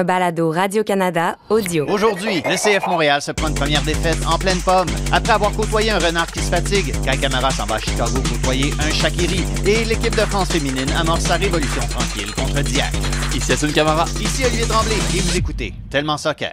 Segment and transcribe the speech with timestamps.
[0.00, 1.86] un balado Radio-Canada audio.
[1.88, 4.88] Aujourd'hui, le CF Montréal se prend une première défaite en pleine pomme.
[5.12, 8.72] Après avoir côtoyé un renard qui se fatigue, Kai Camara s'en va à Chicago côtoyer
[8.80, 9.44] un Shakiri.
[9.66, 12.92] Et l'équipe de France féminine amorce sa révolution tranquille contre Diac.
[13.34, 14.06] Ici Assun Camara.
[14.20, 16.52] Ici Olivier Tremblay et vous écoutez Tellement Soccer.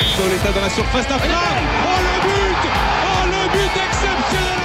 [0.00, 1.30] Soletta dans la surface d'affaire.
[1.32, 2.70] Oh le but
[3.06, 4.64] Oh le but exceptionnel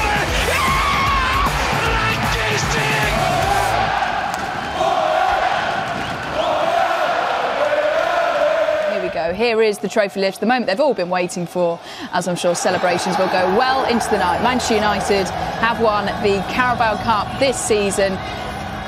[9.35, 9.61] Here we go.
[9.61, 11.79] Here is the trophy lift, the moment they've all been waiting for,
[12.13, 14.41] as I'm sure celebrations will go well into the night.
[14.43, 15.27] Manchester United
[15.59, 18.17] have won the Carabao Cup this season.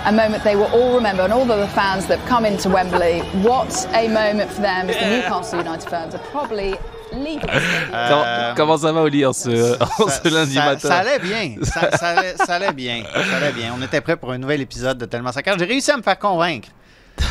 [0.05, 2.67] A moment they will all remember, and all of the fans that have come into
[2.69, 3.19] Wembley.
[3.41, 6.75] What a moment for them as the Newcastle United fans are probably
[7.13, 7.39] leaving.
[7.47, 7.93] the stadium.
[7.93, 10.97] Euh, Comment, comment ça va, Oli, en ce, en ça, ce lundi ça- matin ça
[10.97, 11.55] allait bien.
[11.63, 13.03] Ça, ça allait, ça allait bien.
[13.13, 13.73] Ça allait bien.
[13.77, 15.57] On était prêt pour un nouvel épisode de Tellement Soccer.
[15.57, 16.67] J'ai réussi à me faire convaincre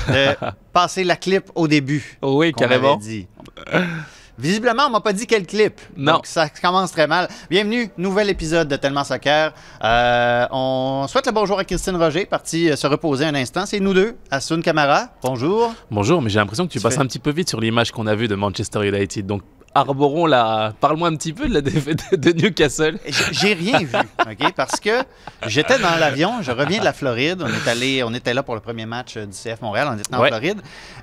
[0.09, 0.35] de
[0.73, 2.19] passer la clip au début.
[2.23, 2.97] Oui, carrément.
[2.97, 3.27] dit.
[4.39, 5.79] Visiblement, on m'a pas dit quel clip.
[5.97, 6.15] Non.
[6.15, 7.29] Donc, ça commence très mal.
[7.51, 9.53] Bienvenue, nouvel épisode de Tellement Soccer.
[9.85, 13.67] Euh, on souhaite le bonjour à Christine Roger, partie euh, se reposer un instant.
[13.67, 15.09] C'est nous deux, Assun Camara.
[15.23, 15.75] Bonjour.
[15.91, 17.93] Bonjour, mais j'ai l'impression que tu, Tu passes fais- un petit peu vite sur l'image
[17.93, 19.27] qu'on a vue de Manchester United.
[19.27, 19.43] Donc,
[19.75, 20.73] arborons la.
[20.81, 22.99] Parle-moi un petit peu de la défaite de Newcastle.
[23.33, 23.87] J'ai rien vu,
[24.21, 24.53] OK?
[24.55, 24.91] Parce que
[25.47, 27.43] j'étais dans l'avion, je reviens de la Floride.
[27.45, 29.99] On est allé, on était là pour le premier match euh, du CF Montréal, on
[29.99, 30.29] était en Ouais.
[30.29, 30.61] Floride.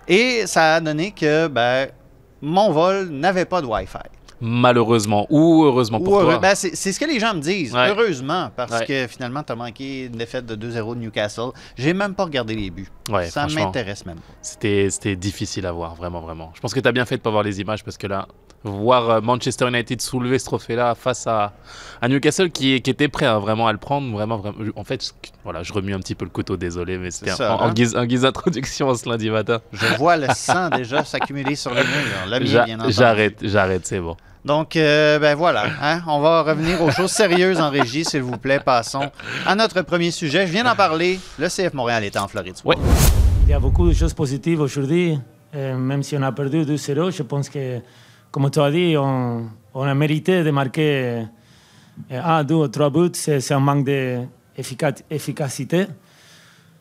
[0.08, 1.88] Et ça a donné que ben,
[2.42, 3.98] mon vol n'avait pas de Wi-Fi.
[4.42, 6.40] Malheureusement, ou heureusement pour Ou heureux- toi.
[6.40, 7.74] ben, c'est c'est ce que les gens me disent.
[7.74, 7.90] Ouais.
[7.90, 8.86] Heureusement, parce Ouais.
[8.86, 11.50] que finalement, tu as manqué une défaite de 2-0 de Newcastle.
[11.78, 12.88] J'ai même pas regardé les buts.
[13.10, 14.20] Ouais, ça m'intéresse même.
[14.42, 16.52] C'était difficile à voir, vraiment, vraiment.
[16.56, 18.28] Je pense que tu as bien fait de pas voir les images parce que là,
[18.64, 21.54] voir euh, Manchester United soulever ce trophée-là face à,
[22.02, 24.58] à Newcastle qui, qui était prêt hein, vraiment à le prendre, vraiment, vraiment.
[24.76, 25.14] En fait,
[25.44, 27.74] voilà, je remue un petit peu le couteau, désolé, mais c'était ça, en, hein.
[27.74, 29.60] guise, en guise d'introduction ce lundi matin.
[29.72, 32.28] Je vois le sang déjà s'accumuler sur les murs.
[32.28, 32.92] Le entendu.
[32.94, 34.16] J'arrête, j'arrête, c'est bon.
[34.50, 38.40] Donc, euh, ben voilà, hein, on va revenir aux choses sérieuses en régie, s'il vous
[38.40, 38.60] plaît.
[38.60, 39.12] Passons
[39.46, 40.48] à notre premier sujet.
[40.48, 41.20] Je viens d'en parler.
[41.38, 42.56] Le CF Montréal est en Floride.
[42.66, 42.76] Ouais.
[43.44, 45.20] Il y a beaucoup de choses positives aujourd'hui.
[45.54, 47.78] Euh, même si on a perdu 2-0, je pense que,
[48.32, 51.26] comme tu as dit, on, on a mérité de marquer
[52.12, 53.12] euh, un, deux ou trois buts.
[53.14, 55.86] C'est c'est un manque d'efficacité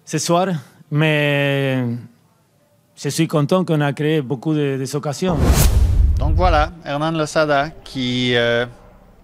[0.06, 0.46] ce soir.
[0.90, 1.84] Mais
[2.96, 5.36] je suis content qu'on a créé beaucoup de, des occasions.
[6.18, 8.66] Donc voilà, Hernan Losada qui euh,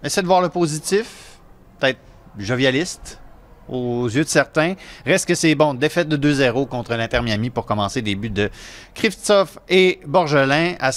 [0.01, 1.37] essaie de voir le positif,
[1.77, 1.99] peut-être
[2.37, 3.19] jovialiste
[3.67, 4.75] aux yeux de certains.
[5.05, 8.49] Reste que c'est bon, défaite de 2-0 contre l'Inter Miami pour commencer des buts de
[8.93, 10.91] Krivtsov et Borgelin à.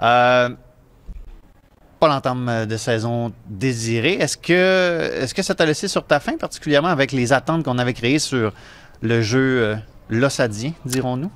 [0.00, 0.48] Euh,
[1.98, 4.12] pas l'entame de saison désirée.
[4.14, 7.78] Est-ce que, est que ça t'a laissé sur ta faim, particulièrement avec les attentes qu'on
[7.78, 8.52] avait créées sur
[9.02, 9.76] le jeu euh,
[10.08, 11.30] lossadien, dirons-nous?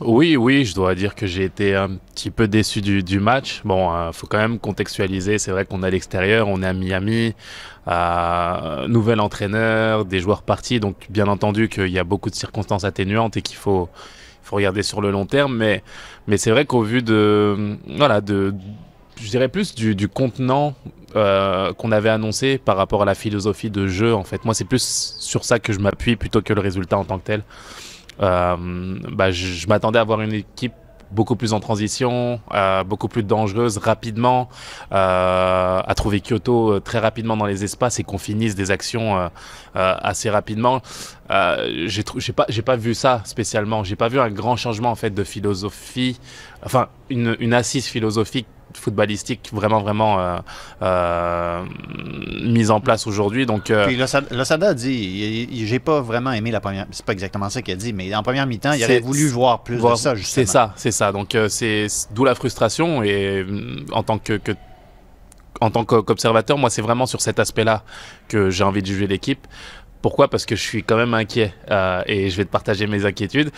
[0.00, 3.62] Oui, oui, je dois dire que j'ai été un petit peu déçu du, du match.
[3.64, 5.38] Bon, il faut quand même contextualiser.
[5.38, 7.34] C'est vrai qu'on est à l'extérieur, on est à Miami,
[7.88, 10.78] euh, nouvel entraîneur, des joueurs partis.
[10.78, 13.88] Donc, bien entendu qu'il y a beaucoup de circonstances atténuantes et qu'il faut,
[14.44, 15.56] faut regarder sur le long terme.
[15.56, 15.82] Mais,
[16.28, 18.54] mais c'est vrai qu'au vu de, voilà, de,
[19.20, 20.76] je dirais plus du, du contenant
[21.16, 24.14] euh, qu'on avait annoncé par rapport à la philosophie de jeu.
[24.14, 27.04] En fait, moi, c'est plus sur ça que je m'appuie plutôt que le résultat en
[27.04, 27.42] tant que tel.
[28.20, 28.56] Euh,
[29.10, 30.72] bah, je, m'attendais à avoir une équipe
[31.10, 34.50] beaucoup plus en transition, euh, beaucoup plus dangereuse rapidement,
[34.92, 39.30] euh, à trouver Kyoto très rapidement dans les espaces et qu'on finisse des actions
[39.74, 40.82] assez rapidement.
[41.30, 43.84] J'ai pas pas vu ça spécialement.
[43.84, 46.18] J'ai pas vu un grand changement en fait de philosophie,
[46.62, 50.38] enfin une assise philosophique footballistique vraiment vraiment euh,
[50.82, 51.64] euh,
[52.42, 53.46] mise en place aujourd'hui.
[53.46, 53.96] Donc euh, Puis
[54.30, 56.86] Losada dit, j'ai pas vraiment aimé la première.
[56.90, 59.62] C'est pas exactement ça qu'il a dit, mais en première mi-temps, il aurait voulu voir
[59.62, 60.46] plus Voir- de ça, justement.
[60.46, 61.12] C'est ça, c'est ça.
[61.12, 64.52] Donc euh, c'est d'où la frustration et mm, en tant que, que-
[65.60, 67.82] en tant qu'o- qu'observateur, moi c'est vraiment sur cet aspect-là
[68.28, 69.46] que j'ai envie de juger l'équipe.
[70.02, 70.28] Pourquoi?
[70.28, 73.50] Parce que je suis quand même inquiet euh, et je vais te partager mes inquiétudes.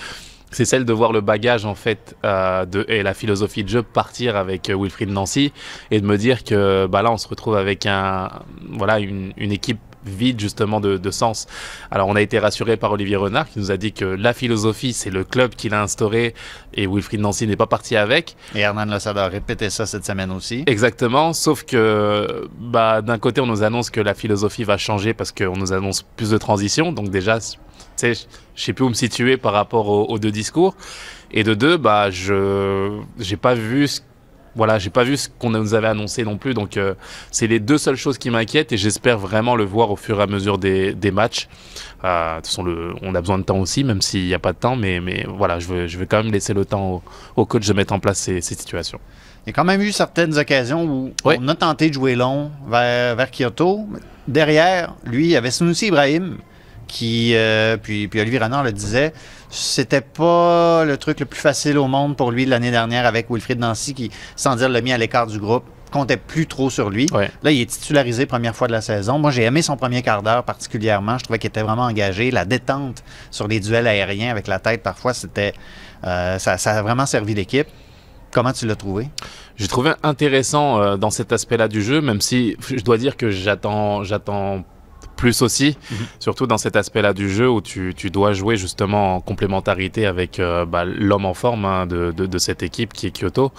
[0.50, 3.82] C'est celle de voir le bagage en fait euh, de, et la philosophie de jeu
[3.82, 5.52] partir avec euh, Wilfried Nancy
[5.91, 8.31] et de me dire que bah là on se retrouve avec un
[8.69, 11.47] voilà une, une équipe vide justement de, de sens.
[11.91, 14.93] Alors on a été rassuré par Olivier Renard qui nous a dit que la philosophie
[14.93, 16.35] c'est le club qui l'a instauré
[16.75, 18.35] et Wilfried Nancy n'est pas parti avec.
[18.55, 20.64] Et Hernan Losada a répété ça cette semaine aussi.
[20.67, 25.32] Exactement, sauf que bah, d'un côté on nous annonce que la philosophie va changer parce
[25.32, 27.38] qu'on nous annonce plus de transition, donc déjà
[28.00, 28.14] sais,
[28.55, 30.75] je sais plus où me situer par rapport aux, aux deux discours.
[31.32, 34.00] Et de deux, bah, je j'ai pas vu ce
[34.56, 36.55] voilà, j'ai pas vu ce qu'on nous avait annoncé non plus.
[36.55, 36.94] Donc, euh,
[37.31, 40.25] c'est les deux seules choses qui m'inquiètent et j'espère vraiment le voir au fur et
[40.25, 41.47] à mesure des, des matchs.
[42.02, 44.41] Euh, de toute façon, le, on a besoin de temps aussi, même s'il n'y a
[44.41, 44.75] pas de temps.
[44.75, 47.03] Mais, mais voilà, je veux, je veux quand même laisser le temps au,
[47.37, 48.99] au coach de mettre en place ces, ces situations.
[49.46, 51.37] Il y a quand même eu certaines occasions où Oui.
[51.41, 53.87] on a tenté de jouer long vers, vers Kyoto.
[54.26, 56.38] Derrière, lui, il y avait Sunusi Ibrahim,
[56.91, 59.13] qui, euh, puis, puis Olivier Renard le disait,
[59.49, 63.61] c'était pas le truc le plus facile au monde pour lui l'année dernière avec Wilfried
[63.61, 67.07] Nancy, qui, sans dire le mis à l'écart du groupe, comptait plus trop sur lui.
[67.13, 67.31] Ouais.
[67.43, 69.19] Là, il est titularisé première fois de la saison.
[69.19, 71.17] Moi, j'ai aimé son premier quart d'heure particulièrement.
[71.19, 72.33] Je trouvais qu'il était vraiment engagé.
[72.33, 75.53] La détente sur les duels aériens avec la tête, parfois, c'était
[76.05, 77.69] euh, ça, ça a vraiment servi l'équipe.
[78.33, 79.09] Comment tu l'as trouvé?
[79.57, 83.31] J'ai trouvé intéressant euh, dans cet aspect-là du jeu, même si je dois dire que
[83.31, 84.65] j'attends, j'attends
[85.20, 85.76] plus aussi,
[86.19, 90.40] surtout dans cet aspect-là du jeu où tu, tu dois jouer justement en complémentarité avec
[90.40, 93.52] euh, bah, l'homme en forme hein, de, de, de cette équipe qui est Kyoto.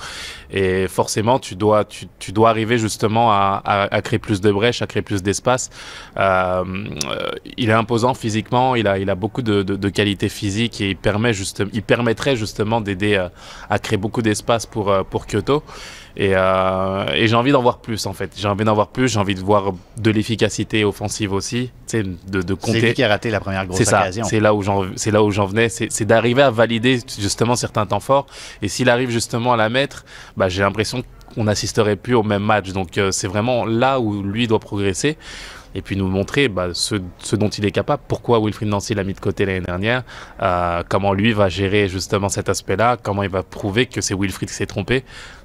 [0.50, 4.52] Et forcément, tu dois, tu, tu dois arriver justement à, à, à créer plus de
[4.52, 5.70] brèches, à créer plus d'espace.
[6.18, 10.30] Euh, euh, il est imposant physiquement, il a, il a beaucoup de, de, de qualités
[10.30, 13.30] physiques et il, permet juste, il permettrait justement d'aider euh,
[13.70, 15.64] à créer beaucoup d'espace pour, euh, pour Kyoto.
[16.18, 18.32] Et, euh, et j'ai envie d'en voir plus en fait.
[18.36, 19.08] J'ai envie d'en voir plus.
[19.08, 22.94] J'ai envie de voir de l'efficacité offensive aussi, tu sais, de, de C'est lui compter.
[22.94, 24.02] qui a raté la première grosse C'est ça.
[24.02, 24.26] occasion.
[24.26, 25.70] C'est là où j'en, c'est là où j'en venais.
[25.70, 28.28] C'est, c'est d'arriver à valider justement certains temps forts.
[28.62, 30.06] Et s'il arrive justement à la mettre,
[30.38, 31.04] bah, j'ai l'impression
[31.34, 32.72] qu'on n'assisterait plus au même match.
[32.72, 35.18] Donc euh, c'est vraiment là où lui doit progresser.
[35.74, 39.04] Et puis nous montrer bah, ce, ce dont il est capable, pourquoi Wilfried Nancy l'a
[39.04, 40.04] mis de côté l'année dernière,
[40.42, 44.50] euh, comment lui va gérer justement cet aspect-là, comment il va prouver que c'est Wilfried
[44.50, 45.04] qui s'est trompé.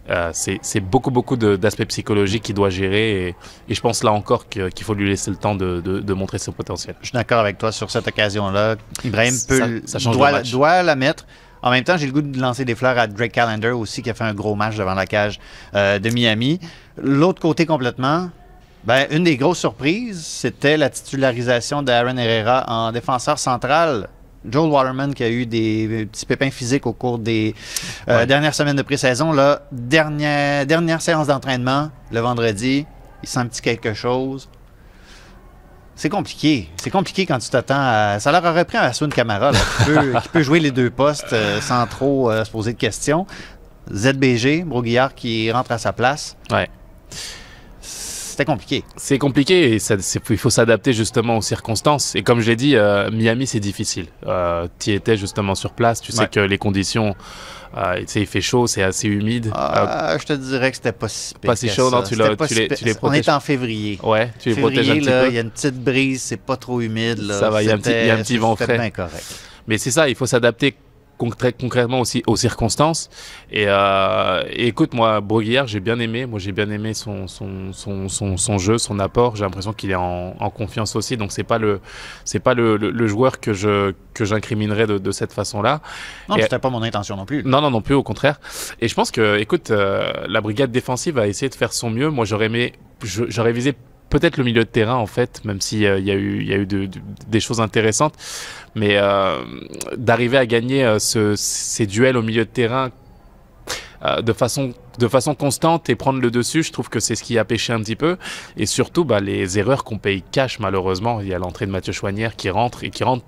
[0.08, 3.34] Euh, c'est beaucoup beaucoup d'aspects psychologiques qu'il doit gérer et,
[3.69, 6.38] et je pense là encore qu'il faut lui laisser le temps de, de, de montrer
[6.38, 6.94] son potentiel.
[7.00, 8.76] Je suis d'accord avec toi sur cette occasion-là.
[9.05, 11.26] Ibrahim Ça- peut, ça change doit, doit la mettre.
[11.62, 14.11] En même temps, j'ai le goût de lancer des fleurs à Drake Callender aussi, qui
[14.11, 15.40] a fait un gros match devant la cage
[15.75, 16.61] euh, de Miami.
[17.02, 18.31] L'autre côté complètement,
[18.87, 24.09] ben, une des grosses surprises, c'était la titularisation d'Aaron Herrera en défenseur central.
[24.49, 27.53] Joel Waterman qui a eu des petits pépins physiques au cours des
[28.09, 28.27] euh, Ouais.
[28.27, 29.33] dernières semaines de pré-saison.
[29.33, 32.87] Là, dernière, dernière séance d'entraînement, le vendredi,
[33.25, 34.49] il sent un petit quelque chose.
[35.97, 36.69] C'est compliqué.
[36.77, 38.21] C'est compliqué quand tu t'attends à.
[38.21, 40.91] Ça leur aurait pris un Assun Camara là, qui, peut, qui peut jouer les deux
[40.91, 43.27] postes euh, sans trop euh, se poser de questions.
[43.93, 46.37] ZBG, Broguillard qui rentre à sa place.
[46.50, 46.69] Ouais.
[48.37, 48.85] C'était compliqué.
[48.99, 49.94] C'est compliqué et ça-
[50.29, 52.15] il faut s'adapter justement aux circonstances.
[52.15, 54.09] Et comme je l'ai dit, euh, Miami c'est difficile.
[54.27, 56.29] Euh, tu étais justement sur place, tu sais Ouais.
[56.31, 57.15] que les conditions,
[57.79, 59.47] euh, tu sais, il fait chaud, c'est assez humide.
[59.47, 62.15] Euh, Ah, je te dirais que c'était pas si pire Pas si chaud, non, tu
[62.15, 63.27] pas tu si les- tu les On protèges.
[63.27, 63.99] est en février.
[64.03, 65.29] ouais, tu les protèges un petit là, peu.
[65.31, 67.21] il y a une petite brise, c'est pas trop humide.
[67.23, 67.38] Là.
[67.41, 68.77] Ça va, il y a un petit- il y a un petit C'était- vent frais.
[68.77, 69.25] bien correct.
[69.67, 70.75] Mais c'est ça, il faut s'adapter
[71.18, 73.08] concrètement aussi aux circonstances.
[73.50, 76.26] Et, euh, et écoute, moi, Broguillard, j'ai bien aimé.
[76.26, 79.36] Moi, j'ai bien aimé son, son, son, son, son jeu, son apport.
[79.36, 81.16] J'ai l'impression qu'il est en, en confiance aussi.
[81.16, 81.80] Donc, c'est pas le,
[82.24, 85.80] c'est pas le, le, le joueur que je, que j'incriminerais de, de cette façon-là.
[86.28, 87.42] Non, c'était pas mon intention non plus.
[87.44, 88.40] Non, non, non plus, au contraire.
[88.80, 92.10] Et je pense que, écoute, euh, la brigade défensive a essayé de faire son mieux.
[92.10, 93.74] Moi, j'aurais aimé, j'aurais visé
[94.18, 96.56] peut-être le milieu de terrain, en fait, même s'il y a eu, il y a
[96.56, 98.14] eu de- de- des choses intéressantes.
[98.74, 99.38] Mais euh,
[99.96, 102.90] d'arriver à gagner euh, ce- ces duels au milieu de terrain
[104.04, 107.23] euh, de façon de façon constante et prendre le dessus, je trouve que c'est ce
[107.23, 108.16] qui a pêché un petit peu.
[108.56, 111.20] Et surtout, bah, les erreurs qu'on paye cash, malheureusement.
[111.20, 113.25] Il y a l'entrée de Mathieu Chouanière qui rentre et qui rentre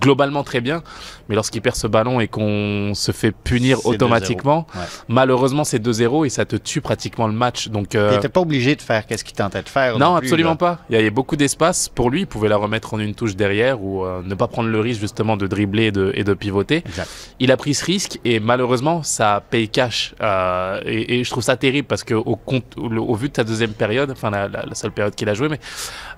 [0.00, 0.82] globalement très bien.
[1.28, 3.94] Mais lorsqu'il perd ce ballon et qu'on se fait punir C'est 2-0.
[3.94, 4.82] automatiquement, Ouais.
[5.08, 7.68] malheureusement, c'est 2-0 et ça te tue pratiquement le match.
[7.68, 9.98] Donc, euh, Il était pas obligé de faire qu'est-ce qu'il tentait de faire.
[9.98, 10.56] non, plus, absolument là.
[10.56, 10.78] pas.
[10.90, 12.20] Il y avait beaucoup d'espace pour lui.
[12.22, 15.00] Il pouvait la remettre en une touche derrière ou euh, ne pas prendre le risque
[15.00, 16.82] justement de dribbler et de, et de pivoter.
[16.86, 17.08] Exact.
[17.40, 20.14] Il a pris ce risque et malheureusement, ça paye cash.
[20.22, 23.36] Euh, et, et je trouve ça au parce que au, compte, au, au vu de
[23.36, 25.58] sa deuxième période, enfin la, la- la seule période qu'il a joué, mais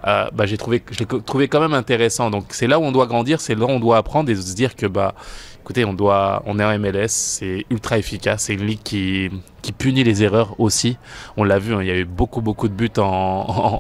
[0.07, 2.31] euh, bah, j'ai trouvé, je l'ai trouvé quand même intéressant.
[2.31, 4.55] Donc c'est là où on doit grandir, c'est là où on doit apprendre et se
[4.55, 5.15] dire que bah
[5.63, 9.29] écoutez, on doit, on est en MLS, c'est ultra efficace, c'est une ligue qui,
[9.61, 10.97] qui punit les erreurs aussi.
[11.37, 13.03] On l'a vu, hein, il y a eu beaucoup beaucoup de buts en,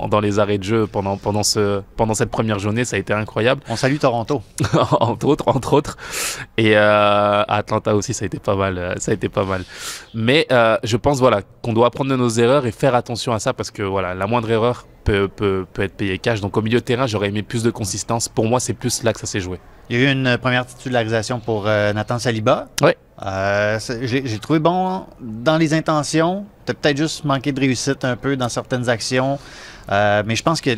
[0.02, 2.98] en- dans les arrêts de jeu pendant pendant ce pendant cette première journée, ça a
[2.98, 4.42] été incroyable, On salue Toronto.
[5.00, 5.96] entre autres entre autres.
[6.58, 6.82] Et euh,
[7.48, 9.64] à Atlanta aussi, ça a été pas mal, euh, ça a été pas mal.
[10.12, 13.38] Mais euh, je pense voilà qu'on doit apprendre de nos erreurs et faire attention à
[13.38, 16.40] ça parce que voilà, la moindre erreur peut, peut, peut être payé cash.
[16.40, 18.28] Donc au milieu de terrain, j'aurais aimé plus de consistance.
[18.28, 19.58] Pour moi, c'est plus là que ça s'est joué.
[19.88, 22.68] Il y a eu une première titularisation pour euh, Nathan Saliba.
[22.82, 22.96] Ouais.
[23.24, 26.44] Euh, J'ai trouvé bon dans les intentions.
[26.66, 29.38] T'as peut-être juste manqué de réussite un peu dans certaines actions.
[29.90, 30.70] Euh, mais je pense que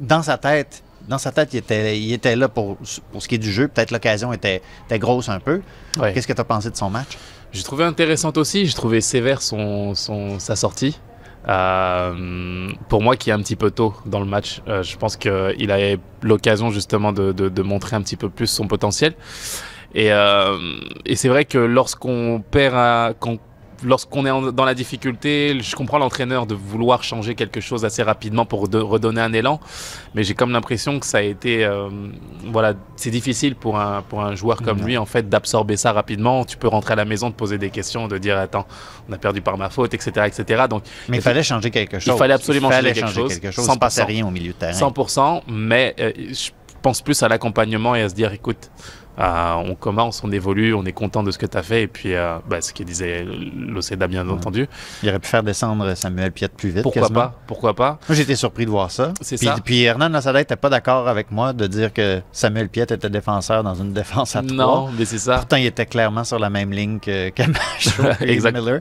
[0.00, 2.76] dans sa tête, dans sa tête, il était, il était là pour,
[3.12, 3.68] pour ce qui est du jeu.
[3.68, 5.62] Peut-être l'occasion était, était grosse un peu.
[6.12, 7.16] Qu'est-ce que tu as pensé de son match?
[7.52, 10.98] J'ai trouvé intéressante aussi, j'ai trouvé sévère son, son, sa sortie.
[11.46, 15.16] Euh, pour moi, qui est un petit peu tôt dans le match, Euh, je pense
[15.16, 19.14] qu'il a l'occasion justement de, de, de montrer un petit peu plus son potentiel.
[19.94, 20.58] Et, euh,
[21.06, 23.38] et c'est vrai que lorsqu'on perd, à- quand-
[23.84, 28.44] lorsqu'on est dans la difficulté, je comprends l'entraîneur de vouloir changer quelque chose assez rapidement
[28.46, 29.60] pour de- redonner un élan,
[30.14, 31.88] mais j'ai comme l'impression que ça a été, euh,
[32.46, 36.44] voilà, c'est difficile pour un pour un joueur comme lui en fait d'absorber ça rapidement.
[36.44, 38.66] Tu peux rentrer à la maison, te poser des questions, de dire attends,
[39.08, 40.64] on a perdu par ma faute, etc., etc.
[40.68, 42.16] Donc Mais il fallait changer quelque chose.
[42.18, 44.06] fallait absolument Il fallait changer quelque chose, quelque passait 100%.
[44.06, 44.72] rien au milieu de terrain.
[44.72, 46.50] 100%, mais euh, je
[46.82, 48.70] pense plus à l'accompagnement et à se dire, écoute,
[49.18, 51.82] euh, on commence, on évolue, on est content de ce que tu as fait.
[51.82, 53.24] Et puis, euh, bah, ce que disait
[53.56, 54.32] Loceda, bien Ouais.
[54.32, 54.66] entendu.
[55.02, 56.82] Il aurait pu faire descendre Samuel Piette plus vite.
[56.82, 57.20] Pourquoi quasiment.
[57.20, 57.34] pas?
[57.46, 57.98] Pourquoi pas?
[58.08, 59.12] Moi, j'étais surpris de voir ça.
[59.20, 59.56] C'est puis, ça.
[59.64, 63.62] Puis Hernan Lassada n'était pas d'accord avec moi de dire que Samuel Piette était défenseur
[63.64, 64.56] dans une défense à trois.
[64.56, 65.36] Non, mais c'est ça.
[65.36, 68.56] Pourtant, il était clairement sur la même ligne que Camacho et Exact.
[68.56, 68.80] Miller.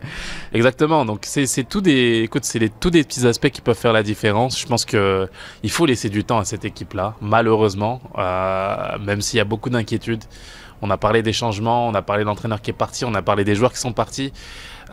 [0.53, 1.05] Exactement.
[1.05, 4.03] Donc, c'est tout des, écoute, c'est les- tous des petits aspects qui peuvent faire la
[4.03, 4.59] différence.
[4.59, 5.27] Je pense que
[5.63, 7.15] il faut laisser du temps à cette équipe-là.
[7.21, 10.23] Malheureusement, euh, même s'il y a beaucoup d'inquiétudes.
[10.81, 13.21] On a parlé des changements, on a parlé de l'entraîneur qui est parti, on a
[13.21, 14.31] parlé des joueurs qui sont partis.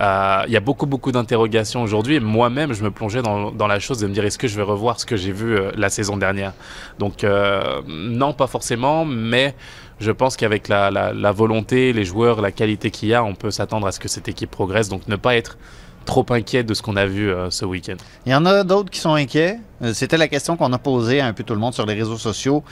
[0.00, 2.20] Euh, Il y a beaucoup, beaucoup d'interrogations aujourd'hui.
[2.20, 4.98] Moi-même, je me plongeais dans, la chose de me dire est-ce que je vais revoir
[4.98, 6.52] ce que j'ai vu euh, la saison dernière?
[6.98, 9.54] Donc, euh, non, pas forcément, mais
[10.00, 13.50] je pense qu'avec la, la, volonté, les joueurs, la qualité qu'il y a, on peut
[13.50, 14.88] s'attendre à ce que cette équipe progresse.
[14.88, 15.56] Donc, ne pas être
[16.04, 17.96] trop inquiet de ce qu'on a vu ce week-end.
[18.26, 19.58] Il y en a d'autres qui sont inquiets.
[19.94, 22.18] C'était la question qu'on a posée à un peu tout le monde sur les réseaux
[22.18, 22.62] sociaux.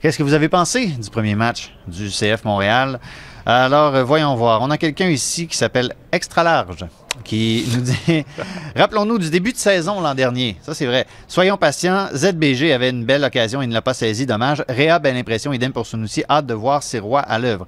[0.00, 2.98] Qu'est-ce que vous avez pensé du premier match du CF Montréal?
[3.44, 4.62] Alors, euh, voyons voir.
[4.62, 6.86] On a quelqu'un ici qui s'appelle Extra Large
[7.22, 8.24] qui nous dit
[8.76, 10.56] Rappelons-nous du début de saison l'an dernier.
[10.62, 11.06] Ça, c'est vrai.
[11.28, 12.08] Soyons patients.
[12.14, 13.60] ZBG avait une belle occasion.
[13.60, 14.24] Il ne l'a pas saisi.
[14.24, 14.64] Dommage.
[14.70, 15.52] Réa, belle impression.
[15.52, 16.24] Idem pour Sunusi.
[16.30, 17.66] Hâte de voir ses rois à l'œuvre.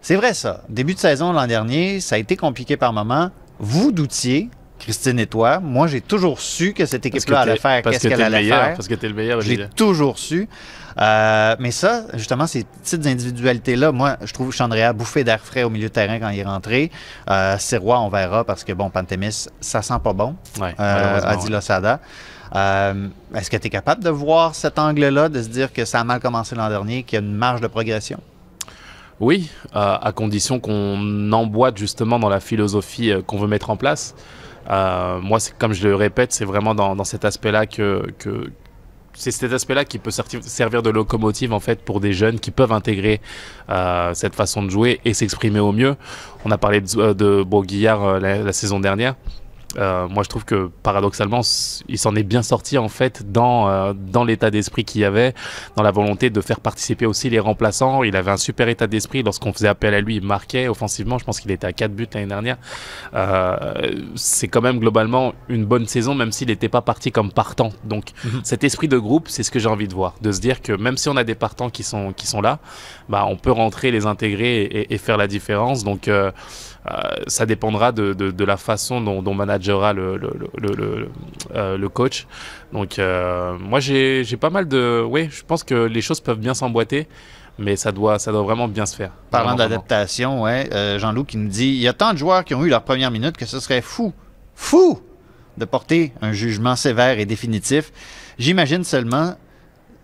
[0.00, 0.62] C'est vrai, ça.
[0.68, 3.30] Début de saison l'an dernier, ça a été compliqué par moments.
[3.58, 4.50] Vous doutiez,
[4.82, 5.60] Christine et toi.
[5.60, 8.64] Moi, j'ai toujours su que cette équipe-là allait faire parce qu'est-ce que qu'elle allait meilleur,
[8.64, 8.74] faire.
[8.74, 10.48] Parce que t'es le meilleur, J'ai toujours su.
[11.00, 15.62] Euh, mais ça, justement, ces petites individualités-là, moi, je trouve Chandrea a bouffé d'air frais
[15.62, 16.90] au milieu de terrain quand il est rentré.
[17.30, 21.36] Euh, Sirois, on verra parce que, bon, Pantémis, ça sent pas bon, Ouais, euh, a
[21.36, 21.48] dit.
[21.48, 22.00] Losada.
[22.56, 26.00] Euh, Est-ce que tu es capable de voir cet angle-là, de se dire que ça
[26.00, 28.18] a mal commencé l'an dernier, qu'il y a une marge de progression?
[29.20, 34.16] Oui, à condition qu'on emboîte justement dans la philosophie qu'on veut mettre en place.
[34.70, 38.02] Euh, moi, comme je le répète, c'est vraiment dans, cet aspect-là que,
[39.14, 42.72] c'est cet aspect-là qui peut servir de locomotive en fait pour des jeunes qui peuvent
[42.72, 43.20] intégrer
[43.68, 45.96] euh, cette façon de jouer et s'exprimer au mieux.
[46.44, 49.14] On a parlé de, euh, de Bourguillard euh, la saison dernière.
[49.76, 51.40] Euh, moi, je trouve que paradoxalement,
[51.88, 55.34] il s'en est bien sorti en fait dans euh, dans l'état d'esprit qu'il y avait,
[55.76, 58.02] dans la volonté de faire participer aussi les remplaçants.
[58.02, 61.18] Il avait un super état d'esprit lorsqu'on faisait appel à lui, il marquait offensivement.
[61.18, 62.56] Je pense qu'il était à 4 buts l'année dernière.
[63.14, 67.70] Euh, c'est quand même globalement une bonne saison, même s'il n'était pas parti comme partant.
[67.84, 68.10] Donc,
[68.42, 70.72] cet esprit de groupe, c'est ce que j'ai envie de voir, de se dire que
[70.72, 72.58] même si on a des partants qui sont qui sont là,
[73.08, 75.84] bah on peut rentrer, les intégrer et, et faire la différence.
[75.84, 76.30] Donc euh,
[77.28, 81.08] ça dépendra de, de, de la façon dont, dont managera le, le, le, le, le,
[81.54, 82.26] euh, coach.
[82.72, 85.04] Donc euh, moi j'ai pas mal de...
[85.06, 87.06] Oui, je pense que les choses peuvent bien s'emboîter,
[87.58, 89.12] mais ça doit, ça doit vraiment bien se faire.
[89.30, 92.54] Parlant d'adaptation, ouais, euh, Jean-Loup qui nous dit il y a tant de joueurs qui
[92.54, 94.12] ont eu leur première minute que ce serait fou,
[94.54, 95.00] fou
[95.58, 97.92] de porter un jugement sévère et définitif.
[98.38, 99.34] J'imagine seulement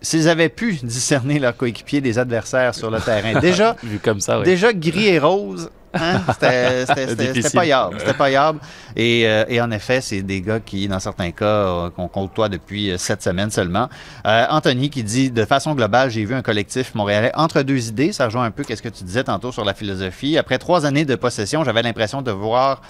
[0.01, 3.39] s'ils avaient pu discerner leurs coéquipiers des adversaires sur le terrain.
[3.41, 5.69] Déjà, Vu comme ça, déjà gris et rose.
[5.93, 7.59] Hein, C'était c'était- c'était- c'était Difficile.
[7.59, 7.95] pas yable.
[7.99, 8.59] C'était pas yable.
[8.95, 12.49] Et, euh, et en effet, c'est des gars qui, dans certains cas, euh, qu'on côtoie
[12.49, 13.89] depuis euh, sept semaines seulement.
[14.25, 18.11] Euh, Anthony qui dit De façon globale, j'ai vu un collectif montréalais entre deux idées.
[18.13, 20.37] Ça rejoint un peu ce que tu disais tantôt sur la philosophie.
[20.37, 22.81] Après trois années de possession, j'avais l'impression de voir.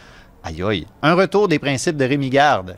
[0.43, 0.87] Aïe aïe.
[1.01, 2.75] Un retour des principes de Rémi Garde.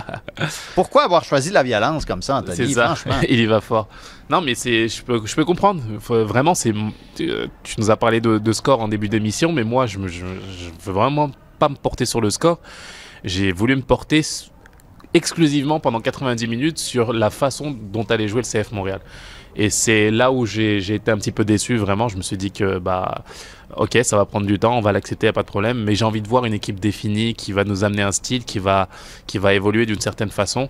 [0.74, 2.74] Pourquoi avoir choisi la violence comme ça, C'est Anthony?
[2.74, 3.20] ça, Franchement?
[3.28, 3.88] il y va fort.
[4.28, 5.82] Non, mais c'est, je peux, je peux comprendre.
[5.98, 6.72] Faut- vraiment, c'est,
[7.20, 10.08] euh, tu nous as parlé de, de score en début d'émission, mais moi, je, me,
[10.08, 12.58] je, je veux vraiment pas me porter sur le score.
[13.24, 14.22] J'ai voulu me porter
[15.14, 19.00] exclusivement pendant 90 minutes sur la façon dont allait jouer le CF Montréal.
[19.56, 22.08] Et c'est là où j'ai, été un petit peu déçu, vraiment.
[22.08, 23.24] Je me suis dit que, bah,
[23.76, 25.82] ok, ça va prendre du temps, on va l'accepter, y a pas de problème.
[25.82, 28.58] Mais j'ai envie de voir une équipe définie qui va nous amener un style, qui
[28.58, 28.88] va,
[29.26, 30.68] qui va évoluer d'une certaine façon.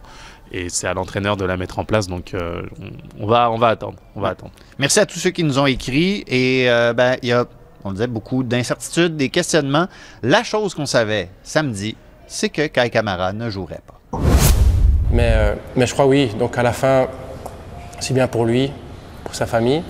[0.50, 2.06] et c'est à l'entraîneur de la mettre en place.
[2.06, 3.98] Donc euh, on, on va, on va attendre.
[4.16, 4.52] On va attendre.
[4.78, 6.24] Merci à tous ceux qui nous ont écrit.
[6.26, 7.44] Et euh, ben, il y a,
[7.84, 9.88] on disait, beaucoup d'incertitudes, des questionnements.
[10.22, 13.99] La chose qu'on savait samedi, c'est que Kai Kamara ne jouerait pas.
[15.12, 16.30] Mais, euh, mais je crois oui.
[16.38, 17.08] Donc à la fin,
[17.98, 18.72] c'est bien pour lui,
[19.24, 19.82] pour sa famille.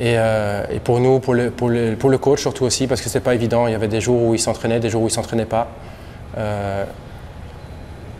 [0.00, 3.66] Et, euh, pour nous, pour le, coach surtout aussi, parce que c'est pas évident.
[3.66, 5.68] Il y avait des jours où il s'entraînait, des jours où il s'entraînait pas.
[6.36, 6.84] Euh,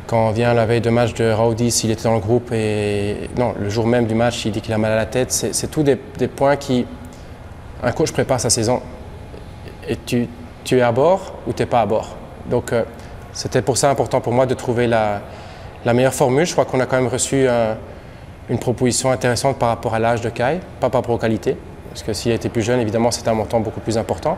[0.07, 3.29] quand on vient la veille de match de Raudis, il était dans le groupe et
[3.37, 5.31] non, le jour même du match, il dit qu'il a mal à la tête.
[5.33, 6.87] C'est tout des, points qui.
[7.83, 8.83] Un coach prépare sa saison
[9.87, 10.29] et tu,
[10.73, 12.17] es à bord ou tu n'es pas à bord.
[12.51, 12.73] Donc
[13.33, 15.21] c'était pour ça important pour moi de trouver la,
[15.85, 16.47] la meilleure formule.
[16.47, 17.77] Je crois qu'on a quand même reçu un-
[18.51, 21.57] une proposition intéressante par rapport à l'âge de Kai, pas par rapport aux qualités.
[21.91, 24.37] Parce que s'il était plus jeune, évidemment, c'était un montant beaucoup plus important.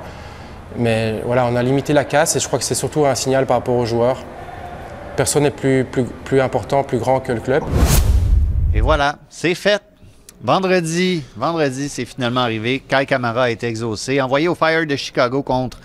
[0.76, 3.47] Mais voilà, on a limité la casse et je crois que c'est surtout un signal
[3.47, 4.18] par rapport aux joueurs.
[5.16, 7.62] Personne n'est plus, plus, plus important, plus grand que le club.
[8.75, 9.82] Et voilà, c'est fait.
[10.42, 12.80] Vendredi, vendredi, c'est finalement arrivé.
[12.88, 15.78] Kai Kamara a été exaucé, envoyé au Fire de Chicago contre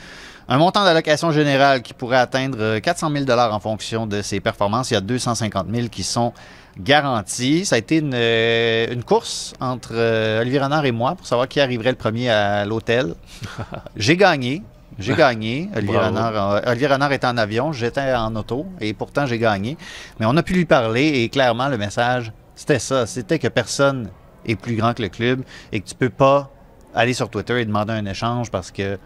[0.47, 4.91] un montant d'allocation générale qui pourrait atteindre euh, 400 000 en fonction de ses performances.
[4.91, 6.33] Il y a 250 000 qui sont
[6.79, 7.65] garantis.
[7.65, 11.47] Ça a été une, euh, une course entre euh, Olivier Renard et moi pour savoir
[11.47, 13.15] qui arriverait le premier à l'hôtel.
[13.95, 14.61] J'ai gagné.
[14.97, 15.69] J'ai gagné.
[15.75, 15.97] Olivier.
[15.97, 19.77] Renard, euh, Olivier Renard était en avion, j'étais en auto et pourtant j'ai gagné.
[20.19, 23.05] Mais on a pu lui parler et clairement le message, c'était ça.
[23.05, 24.09] C'était que personne
[24.45, 26.49] est plus grand que le club et que tu peux pas
[26.93, 28.97] aller sur Twitter et demander un échange parce que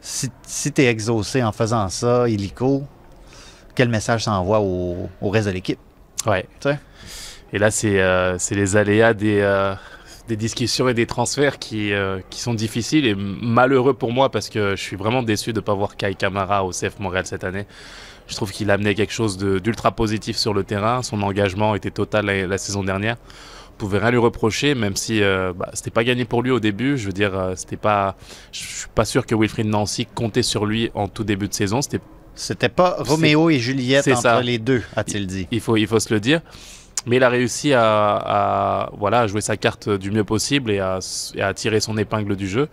[0.00, 2.84] si, si tu es exaucé en faisant ça, illico,
[3.74, 5.78] quel message ça envoie au, au reste de l'équipe?
[6.26, 6.46] Ouais.
[7.52, 9.74] Et là, c'est euh, les aléas des, euh,
[10.28, 14.48] des discussions et des transferts qui, euh, qui sont difficiles et malheureux pour moi parce
[14.48, 17.44] que je suis vraiment déçu de ne pas voir Kai Kamara au CF Montréal cette
[17.44, 17.66] année.
[18.28, 21.02] Je trouve qu'il a amené quelque chose d'ultra positif sur le terrain.
[21.02, 23.16] Son engagement était total la, la saison dernière.
[23.80, 26.60] On pouvait rien lui reprocher, même si euh, bah, c'était pas gagné pour lui au
[26.60, 26.98] début.
[26.98, 28.14] Je veux dire, euh, c'était pas.
[28.52, 31.80] Je suis pas sûr que Wilfried Nancy comptait sur lui en tout début de saison.
[31.80, 32.00] C'était
[32.34, 34.42] C'était pas Roméo et Juliette entre ça.
[34.42, 35.48] les deux, a-t-il dit.
[35.50, 36.42] il faut, il faut se le dire.
[37.06, 37.82] Mais il a réussi à,
[38.16, 40.98] à, voilà, à jouer sa carte du mieux possible et à,
[41.34, 42.68] et à tirer son épingle du jeu.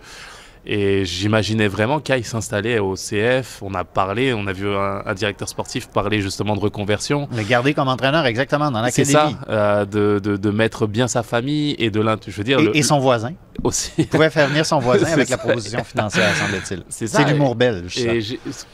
[0.70, 3.62] Et j'imaginais vraiment Kai s'installer au CF.
[3.62, 7.26] On a parlé, on a vu un, un directeur sportif parler justement de reconversion.
[7.34, 9.36] Le garder comme entraîneur exactement dans C'est l'académie.
[9.46, 12.04] ça, euh, de, de, de mettre bien sa famille et de.
[12.26, 13.32] Je veux dire, le- Et, son voisin.
[13.64, 13.92] aussi.
[13.96, 16.82] Il pouvait faire venir son voisin C'est avec la proposition financière, semble-t-il.
[16.90, 17.96] C'est ça, C'est l'humour belge.
[17.98, 18.20] Et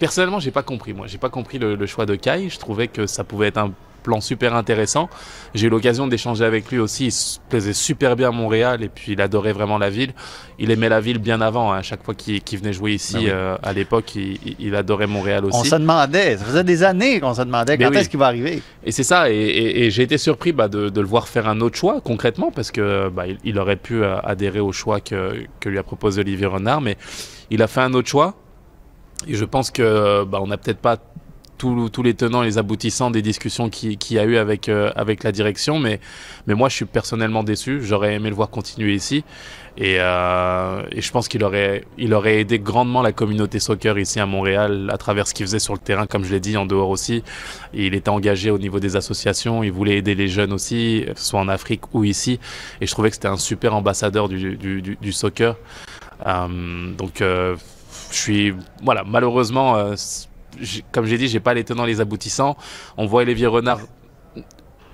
[0.01, 0.93] personnellement, j'ai pas compris.
[0.95, 2.49] Moi, j'ai pas compris le, le choix de Kai.
[2.49, 3.73] Je trouvais que ça pouvait être un
[4.05, 5.09] plan super intéressant.
[5.55, 7.07] J'ai eu l'occasion d'échanger avec lui aussi.
[7.07, 10.13] Il se plaisait super bien à Montréal et puis il adorait vraiment la ville.
[10.61, 11.73] Il aimait la ville bien avant.
[11.73, 11.79] hein.
[11.79, 13.29] À chaque fois qu'il venait jouer ici, Ben oui.
[13.33, 15.57] euh, à l'époque, il, adorait Montréal aussi.
[15.59, 18.01] On se demandait, ça faisait des années qu'on se demandait Ben quand oui.
[18.01, 18.63] est-ce qu'il va arriver.
[18.85, 21.49] Et c'est ça, et, et- et j'ai été surpris bah, de, de le voir faire
[21.49, 25.01] un autre choix concrètement, parce que bah, il, il aurait pu euh, adhérer au choix
[25.01, 26.97] que, que lui a proposé Olivier Renard, mais
[27.51, 28.35] il a fait un autre choix.
[29.27, 30.99] Et je pense que bah, on n'a peut-être pas
[31.91, 34.91] tous les tenants et les aboutissants des discussions qu'il qui y a eu avec, euh,
[34.97, 36.01] avec la direction, mais,
[36.47, 37.81] mais moi je suis personnellement déçu.
[37.83, 39.25] J'aurais aimé le voir continuer ici.
[39.77, 44.21] Et, euh, et je pense qu'il aurait, il aurait aidé grandement la communauté soccer ici
[44.21, 46.65] à Montréal à travers ce qu'il faisait sur le terrain, comme je l'ai dit, en
[46.65, 47.25] dehors aussi.
[47.73, 51.49] Il était engagé au niveau des associations, il voulait aider les jeunes aussi, soit en
[51.49, 52.39] Afrique ou ici.
[52.81, 55.57] Et je trouvais que c'était un super ambassadeur du, du, soccer.
[56.25, 57.57] Euh, donc, je
[58.11, 58.55] suis.
[58.83, 59.95] Voilà, malheureusement,
[60.93, 62.57] comme j'ai dit, j'ai pas les tenants, les aboutissants.
[62.97, 63.81] On voit Olivier Renard.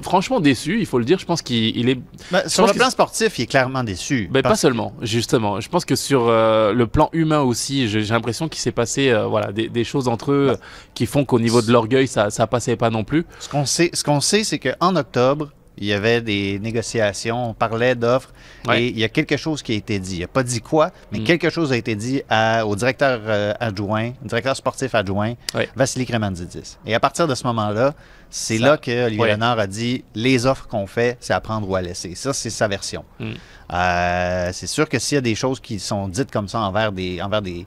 [0.02, 1.18] Franchement déçu, il faut le dire.
[1.18, 1.98] Je pense qu'il il est
[2.30, 4.30] Ben, sur le plan sportif, il est clairement déçu.
[4.32, 5.60] ben, pas seulement, justement.
[5.60, 9.26] Je pense que sur euh, le plan humain aussi, j'ai l'impression qu'il s'est passé euh,
[9.26, 10.56] voilà, des, des choses entre eux euh,
[10.94, 13.26] qui font qu'au niveau de l'orgueil, ça ça passait pas non plus.
[13.40, 17.54] Ce qu'on sait, ce qu'on sait, c'est qu'en octobre, il y avait des négociations, on
[17.54, 18.32] parlait d'offres,
[18.68, 18.82] Ouais.
[18.82, 20.16] et il y a quelque chose qui a été dit.
[20.16, 21.24] Il n'a pas dit quoi, mais Mm.
[21.24, 25.68] quelque chose a été dit à- au directeur euh, adjoint, directeur sportif adjoint, Ouais.
[25.74, 26.76] Vassili Kremanzidis.
[26.86, 27.94] Et à partir de ce moment-là,
[28.28, 29.32] c'est là que Olivier ouais.
[29.32, 32.14] Renard a dit les offres qu'on fait, c'est à prendre ou à laisser.
[32.14, 33.04] Ça, c'est sa version.
[33.18, 33.30] Mm.
[33.72, 36.92] Euh, c'est sûr que s'il y a des choses qui sont dites comme ça envers
[36.92, 37.66] des, envers des,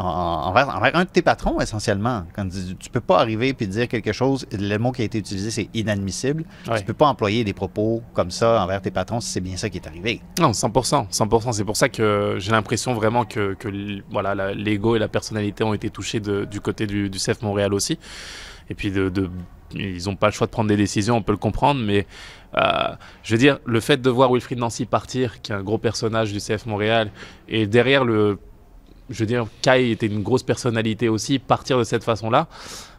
[0.00, 2.24] envers, envers un de tes patrons, essentiellement.
[2.34, 5.18] Quand tu, tu peux pas arriver et dire quelque chose, le mot qui a été
[5.18, 6.44] utilisé, c'est inadmissible.
[6.68, 6.78] Ouais.
[6.78, 9.68] Tu peux pas employer des propos comme ça envers tes patrons si c'est bien ça
[9.70, 10.20] qui est arrivé.
[10.40, 11.08] Non, 100%.
[11.10, 11.52] 100%.
[11.52, 13.68] C'est pour ça que j'ai l'impression vraiment que, que
[14.10, 17.74] voilà, l'ego et la personnalité ont été touchés de- du côté du, du CF Montréal
[17.74, 17.98] aussi.
[18.70, 19.30] Et puis, de, de-
[19.74, 22.06] ils n'ont pas le choix de prendre des décisions, on peut le comprendre, mais
[22.56, 25.78] euh, je veux dire, le fait de voir Wilfried Nancy partir, qui est un gros
[25.78, 27.10] personnage du CF Montréal,
[27.48, 28.38] et derrière le.
[29.12, 32.48] Je veux dire, Kai était une grosse personnalité aussi, partir de cette façon-là,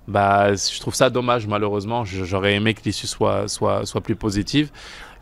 [0.07, 2.05] Bah, je trouve ça dommage, malheureusement.
[2.05, 4.69] J'aurais aimé que l'issue soit, soit, soit plus positive.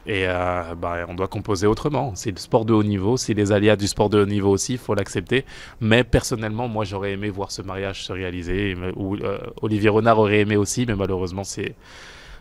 [0.07, 2.13] Et euh, bah, on doit composer autrement.
[2.15, 4.73] C'est le sport de haut niveau, c'est les aléas du sport de haut niveau aussi,
[4.73, 5.45] il faut l'accepter.
[5.79, 8.75] Mais personnellement, moi, j'aurais aimé voir ce mariage se réaliser.
[8.75, 11.75] Euh, Olivier Renard aurait aimé aussi, mais malheureusement, c'est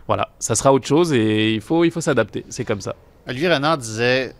[0.07, 2.43] voilà, ça sera autre chose et il faut, il faut s'adapter.
[2.49, 2.95] C'est comme ça.
[3.27, 4.33] Olivier Renard disait,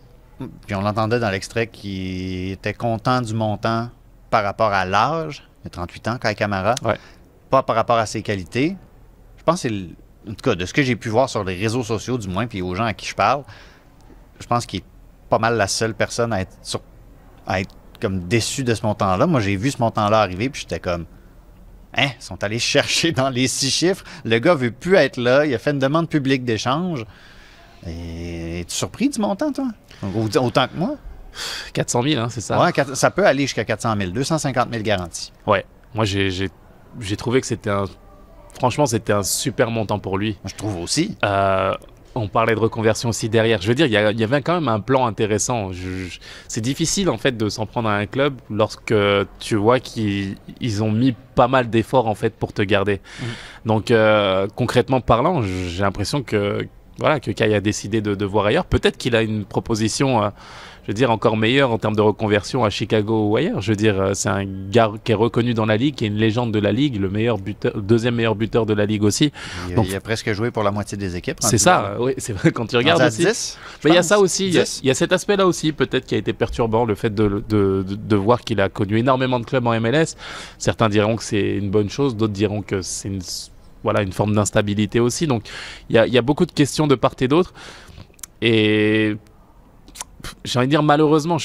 [0.66, 3.88] puis on l'entendait dans l'extrait, qu'il était content du montant
[4.32, 6.96] par rapport à l'âge, il a 38 ans, Kai Camara, Ouais.
[7.50, 8.76] pas par rapport à ses qualités.
[9.36, 11.54] Je pense que c'est, en tout cas, de ce que j'ai pu voir sur les
[11.54, 13.44] réseaux sociaux, du moins, puis aux gens à qui je parle,
[14.40, 14.84] je pense qu'il est
[15.28, 16.80] pas mal la seule personne à être, sur-
[17.46, 19.26] à être comme déçu de ce montant-là.
[19.26, 21.04] Moi, j'ai vu ce montant-là arriver, puis j'étais comme,
[21.94, 24.02] hein, ils sont allés chercher dans les six chiffres.
[24.24, 25.44] Le gars veut plus être là.
[25.44, 27.04] Il a fait une demande publique d'échange.
[27.86, 29.68] Et es-tu surpris du montant, toi?
[30.40, 30.96] Autant que moi?
[31.72, 35.32] 400 000, hein, c'est ça Ouais, ça peut aller jusqu'à 400 000, 250 000 garanties.
[35.46, 35.64] Ouais.
[35.94, 36.50] Moi, j'ai-
[37.16, 37.84] trouvé que c'était un.
[38.58, 40.38] Franchement, c'était un super montant pour lui.
[40.44, 41.16] Je trouve aussi.
[41.24, 41.74] Euh,
[42.14, 43.60] on parlait de reconversion aussi derrière.
[43.62, 45.70] Je veux dire, il y, avait quand même un plan intéressant.
[46.48, 48.94] C'est difficile en fait de s'en prendre à un club lorsque
[49.38, 53.00] tu vois qu'ils ils ont mis pas mal d'efforts en fait pour te garder.
[53.64, 56.66] Donc euh, concrètement parlant, j'ai l'impression que
[56.98, 58.64] voilà que Kai a décidé de, de voir ailleurs.
[58.66, 60.22] Peut-être qu'il a une proposition.
[60.22, 60.30] euh,
[60.84, 63.60] je veux dire, encore meilleure en termes de reconversion à Chicago ou ailleurs.
[63.60, 66.08] Je veux dire, euh, c'est un gars qui est reconnu dans la ligue, qui est
[66.08, 69.30] une légende de la ligue, le meilleur buteur, deuxième meilleur buteur de la ligue aussi.
[69.68, 71.36] Il, Donc- il a presque joué pour la moitié des équipes.
[71.40, 73.24] C'est ça, oui, c'est vrai quand tu regardes aussi.
[73.24, 74.80] 10, Mais il y a ça aussi, il y a, 10.
[74.82, 77.84] il y a cet aspect-là aussi, peut-être qui a été perturbant, le fait de, de,
[77.88, 80.16] de, de voir qu'il a connu énormément de clubs en MLS.
[80.58, 83.20] Certains diront que c'est une bonne chose, d'autres diront que c'est une,
[83.82, 85.26] voilà, une forme d'instabilité aussi.
[85.26, 85.44] Donc
[85.90, 87.52] il y a, beaucoup de questions de part et d'autre.
[88.40, 89.16] Et
[90.44, 91.36] j'ai envie de dire malheureusement,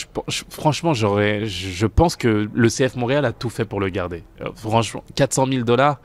[0.49, 4.23] franchement, je, pense que le CF Montréal a tout fait pour le garder.
[4.41, 5.99] Euh, franchement, 400 000 dollars,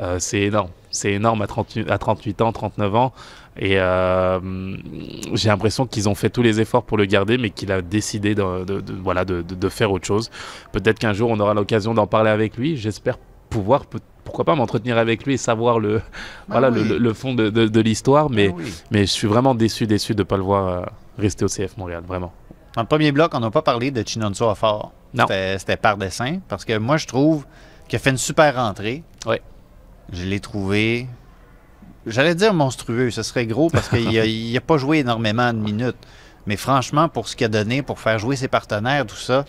[0.00, 0.70] euh, c'est énorme.
[0.90, 3.12] C'est énorme à 38, à 38 ans, 39 ans.
[3.58, 4.38] Et euh,
[5.32, 8.34] j'ai l'impression qu'ils ont fait tous les efforts pour le garder, mais qu'il a décidé
[8.34, 8.42] de,
[9.02, 10.30] voilà, de, faire autre chose.
[10.72, 12.76] Peut-être qu'un jour, on aura l'occasion d'en parler avec lui.
[12.76, 13.18] J'espère
[13.50, 13.84] pouvoir,
[14.26, 16.02] pourquoi pas, m'entretenir avec lui et savoir le,
[16.48, 16.88] voilà, le- oui.
[16.90, 18.28] le, le fond de, de- de l'histoire.
[18.28, 18.74] Mais, Ah oui.
[18.90, 20.84] mais je suis vraiment déçu, déçu de ne pas le voir euh,
[21.18, 22.32] rester au CF Montréal, vraiment.
[22.74, 24.90] Dans le premier bloc, on n'a pas parlé de Chinonso Afar.
[25.14, 25.24] Non.
[25.28, 26.40] C'était par dessin.
[26.48, 27.46] Parce que moi, je trouve
[27.88, 29.02] qu'il a fait une super rentrée.
[29.24, 29.40] Ouais.
[30.12, 31.06] Je l'ai trouvé.
[32.04, 35.96] J'allais dire monstrueux, ce serait gros parce qu'il n'a pas joué énormément de minutes.
[36.46, 39.44] Mais franchement, pour ce qu'il a donné, pour faire jouer ses partenaires, tout ça,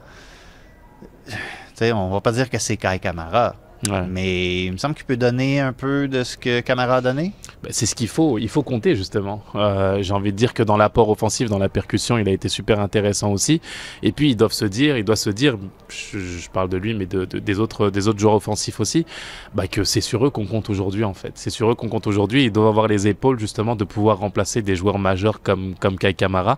[1.27, 1.33] tu
[1.75, 3.55] sais, on va pas dire que c'est Kai Kamara.
[3.87, 4.01] Ouais.
[4.09, 7.31] Mais il me semble qu'il peut donner un peu de ce que Camara a donné.
[7.61, 9.43] Bah, c'est ce qu'il faut, il faut compter justement.
[9.53, 12.49] Euh, J'ai envie de dire que dans l'apport offensif, dans la percussion, il a été
[12.49, 13.61] super intéressant aussi.
[14.01, 15.57] Et puis ils doivent se dire, il doit se dire,
[15.89, 19.05] je, je parle de lui, mais de, de- des autres, des autres joueurs offensifs aussi,
[19.53, 21.33] bah, que c'est sur eux qu'on compte aujourd'hui en fait.
[21.35, 22.45] C'est sur eux qu'on compte aujourd'hui.
[22.45, 26.15] Ils doivent avoir les épaules justement de pouvoir remplacer des joueurs majeurs comme comme Kai
[26.15, 26.57] Kamara.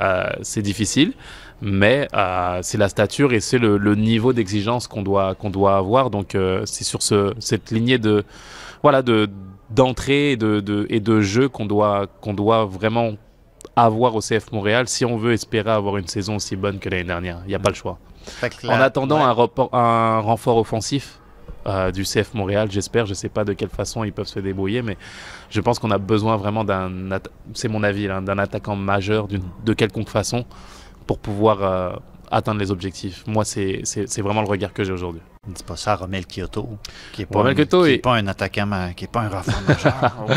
[0.00, 1.14] Euh, c'est difficile.
[1.60, 5.76] Mais euh, c'est la stature et c'est le, le niveau d'exigence qu'on doit qu'on doit
[5.76, 6.10] avoir.
[6.10, 8.24] Donc euh, c'est sur ce, cette lignée de
[8.82, 9.28] voilà de
[9.70, 13.12] d'entrée et de, de, et de jeu qu'on doit, qu'on doit vraiment
[13.76, 17.04] avoir au CF Montréal si on veut espérer avoir une saison aussi bonne que l'année
[17.04, 17.40] dernière.
[17.44, 17.98] Il n'y a pas le choix.
[18.66, 19.24] En attendant ouais.
[19.24, 21.20] un, report- un renfort offensif
[21.66, 24.40] euh, du CF Montréal, j'espère, je ne sais pas de quelle façon ils peuvent se
[24.40, 24.96] débrouiller, mais
[25.50, 26.90] je pense qu'on a besoin vraiment d'un,
[27.52, 30.46] c'est mon avis, là, d'un attaquant majeur de quelconque façon
[31.08, 31.90] pour pouvoir euh,
[32.30, 33.24] atteindre les objectifs.
[33.26, 35.22] Moi, c'est, c'est, c'est vraiment le regard que j'ai aujourd'hui.
[35.48, 36.68] Ne dis pas ça à Romel Kyoto,
[37.12, 39.28] qui n'est pas, un- Kyoto qui est est- pas un attaquant, qui n'est pas un
[39.30, 39.94] renfort majeur.
[40.22, 40.34] Oh, ouais.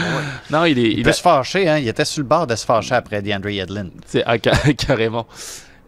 [0.49, 1.77] Non, il est, Il, il peut a- se fâcher, hein?
[1.77, 3.89] il était sur le bord de se fâcher après DeAndre Yedlin.
[4.05, 5.27] C'est ah, ca- carrément.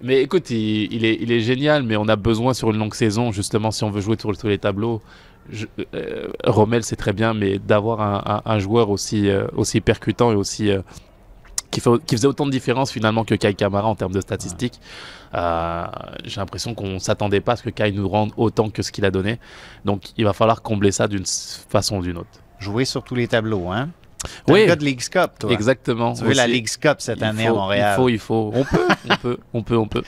[0.01, 2.93] Mais écoute, il, il est, il est génial, mais on a besoin sur une longue
[2.95, 5.01] saison, justement, si on veut jouer sur tous les tableaux.
[5.49, 9.79] Je- euh, Rommel, c'est très bien, mais d'avoir un, un- un joueur aussi, euh, aussi
[9.79, 10.69] percutant et aussi.
[10.69, 10.81] euh,
[11.73, 14.79] qui, fait, qui faisait autant de différence finalement que Kai Kamara en termes de statistiques.
[15.33, 15.85] Euh,
[16.23, 19.03] J'ai l'impression qu'on s'attendait pas à ce que Kai nous rende autant que ce qu'il
[19.05, 19.39] a donné.
[19.83, 22.29] Donc il va falloir combler ça d'une façon ou d'une autre.
[22.59, 23.89] Jouer sur tous les tableaux, hein?
[24.47, 24.63] Oui.
[24.63, 25.51] un gars de League's Cup, toi.
[25.51, 26.13] Exactement.
[26.13, 26.53] Tu veux la aussi.
[26.53, 27.93] League's Cup cette Il année faut- à Montréal.
[27.93, 28.51] Il faut, il faut.
[28.53, 30.03] On peut, on peut, on peut, on peut.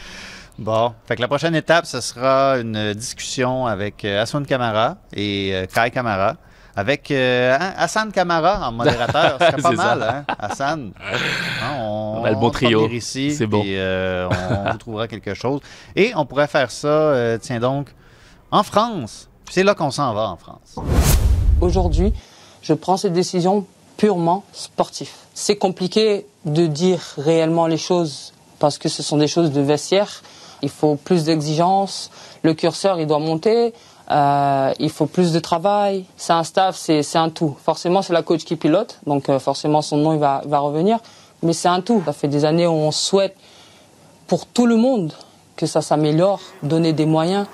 [0.58, 5.52] Bon, fait que la prochaine étape, ce sera une discussion avec euh, Hassan Kamara et
[5.54, 6.38] euh, Kai Kamara.
[6.78, 10.26] Avec euh, hein, Hassan Kamara en modérateur, c'est pas mal, hein?
[10.38, 10.92] Hassan.
[11.00, 12.80] Hein, on, On a le bon va trio.
[12.82, 13.62] venir ici, C'est bon.
[13.62, 15.62] puis, euh, on, trouvera quelque chose.
[15.96, 17.88] Et on pourrait faire ça, euh, tiens donc,
[18.52, 19.30] en France.
[19.46, 20.76] Puis C'est là qu'on s'en va en France.
[21.62, 22.12] Aujourd'hui,
[22.62, 25.12] je prends cette décision purement sportive.
[25.34, 30.24] C'est compliqué de dire réellement les choses parce que ce sont des choses de vestiaire.
[30.62, 32.12] Il faut plus d'exigence.
[32.44, 33.74] Le curseur, il doit monter.
[34.12, 36.06] Euh, il faut plus de travail.
[36.16, 37.56] C'est un staff, c'est un tout.
[37.64, 41.00] Forcément, c'est la coach qui pilote, donc euh, forcément son nom il va, revenir.
[41.44, 42.02] Mais c'est un tout.
[42.06, 43.36] Ça fait des années où on souhaite
[44.28, 45.14] pour tout le monde
[45.56, 47.48] que ça s'améliore, donner des moyens.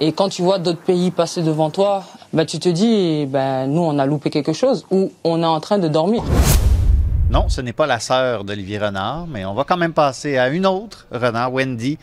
[0.00, 3.82] Et quand tu vois d'autres pays passer devant toi, bah, tu te dis, ben, nous,
[3.82, 6.22] on a loupé quelque chose ou on est en train de dormir.
[7.30, 10.48] Non, ce n'est pas la sœur d'Olivier Renard, mais on va quand même passer à
[10.48, 11.98] une autre Renard, Wendy,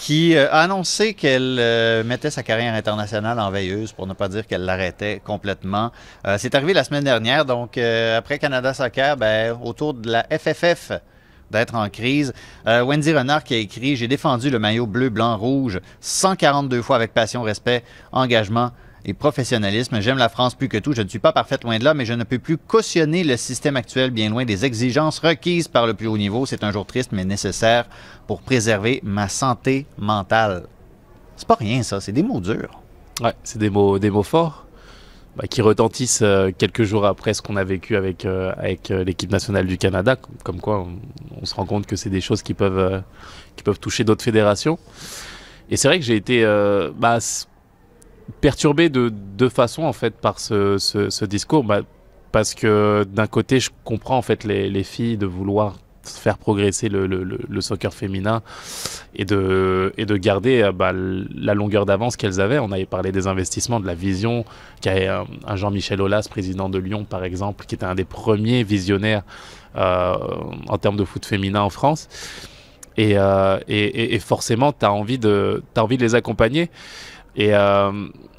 [0.00, 4.28] qui euh, a annoncé qu'elle euh, mettait sa carrière internationale en veilleuse, pour ne pas
[4.28, 5.92] dire qu'elle l'arrêtait complètement.
[6.26, 10.92] Euh, c'est arrivé la semaine dernière, donc après Canada Soccer, ben, autour de la FFF
[11.50, 12.32] d'être en crise.
[12.64, 17.12] Wendy Renard qui a écrit J'ai défendu le maillot bleu, blanc, rouge 142 fois avec
[17.12, 17.82] passion, respect,
[18.12, 18.70] engagement
[19.04, 20.00] et professionnalisme.
[20.00, 20.92] J'aime la France plus que tout.
[20.92, 23.36] Je ne suis pas parfaite loin de là, mais je ne peux plus cautionner le
[23.36, 26.46] système actuel bien loin des exigences requises par le plus haut niveau.
[26.46, 27.86] C'est un jour triste, mais nécessaire
[28.26, 30.64] pour préserver ma santé mentale.
[31.36, 32.00] C'est pas rien, ça.
[32.00, 32.80] C'est des mots durs.
[33.22, 34.66] Ouais, c'est des mots, des mots forts
[35.36, 39.04] bah, qui retentissent euh, quelques jours après ce qu'on a vécu avec, euh, avec euh,
[39.04, 40.16] l'équipe nationale du Canada.
[40.44, 40.86] Comme, quoi,
[41.40, 43.02] on, se rend compte que c'est des choses qui peuvent,
[43.56, 44.78] qui peuvent toucher d'autres fédérations.
[45.70, 46.44] Et c'est vrai que j'ai été
[46.96, 47.18] bah,
[48.30, 51.64] perturbé de deux façons en fait par ce, discours.
[51.64, 51.80] Bah,
[52.32, 56.88] parce que d'un côté, je comprends en fait les, les filles de vouloir faire progresser
[56.88, 58.42] le, soccer féminin
[59.14, 62.58] et de, garder euh, bah, la longueur d'avance qu'elles avaient.
[62.58, 64.44] On avait parlé des investissements, de la vision,
[64.80, 68.64] qu'a un, un Jean-Michel Aulas, président de Lyon par exemple, qui était un des premiers
[68.64, 69.22] visionnaires
[69.76, 70.16] euh,
[70.68, 72.08] en termes de foot féminin en France.
[72.96, 73.58] Et, euh,
[74.18, 76.70] forcément, tu as envie de les accompagner.
[77.40, 77.90] Et euh,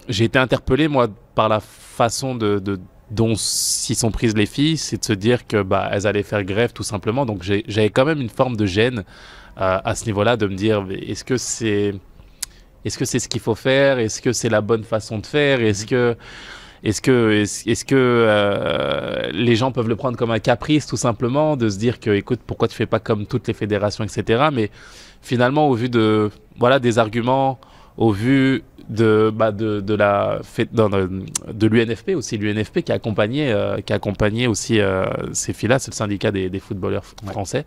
[0.07, 4.77] j'ai été interpellé, moi, par la façon de, de dont s'y sont prises les filles,
[4.77, 7.25] c'est de se dire que bah, elles allaient faire grève tout simplement.
[7.25, 8.99] Donc j'avais quand même une forme de gêne
[9.59, 11.95] euh, à ce niveau-là, de me dire est-ce que c'est
[12.85, 13.97] est-ce que c'est ce qu'il faut faire?
[13.97, 15.61] Est-ce que c'est la bonne façon de faire?
[15.61, 16.15] Est-ce que
[16.83, 20.97] est-ce que est-ce est-ce que euh, les gens peuvent le prendre comme un caprice tout
[21.07, 24.49] simplement de se dire que écoute pourquoi tu fais pas comme toutes les fédérations etc.
[24.53, 24.69] Mais
[25.23, 27.59] finalement au vu de voilà des arguments
[27.97, 30.41] au vu de, bah, de, de la
[30.73, 35.05] non, de, de l'UNFP aussi, l'UNFP qui a accompagné, euh, qui a accompagné aussi euh,
[35.33, 37.65] ces filles-là, c'est le syndicat des, des footballeurs français.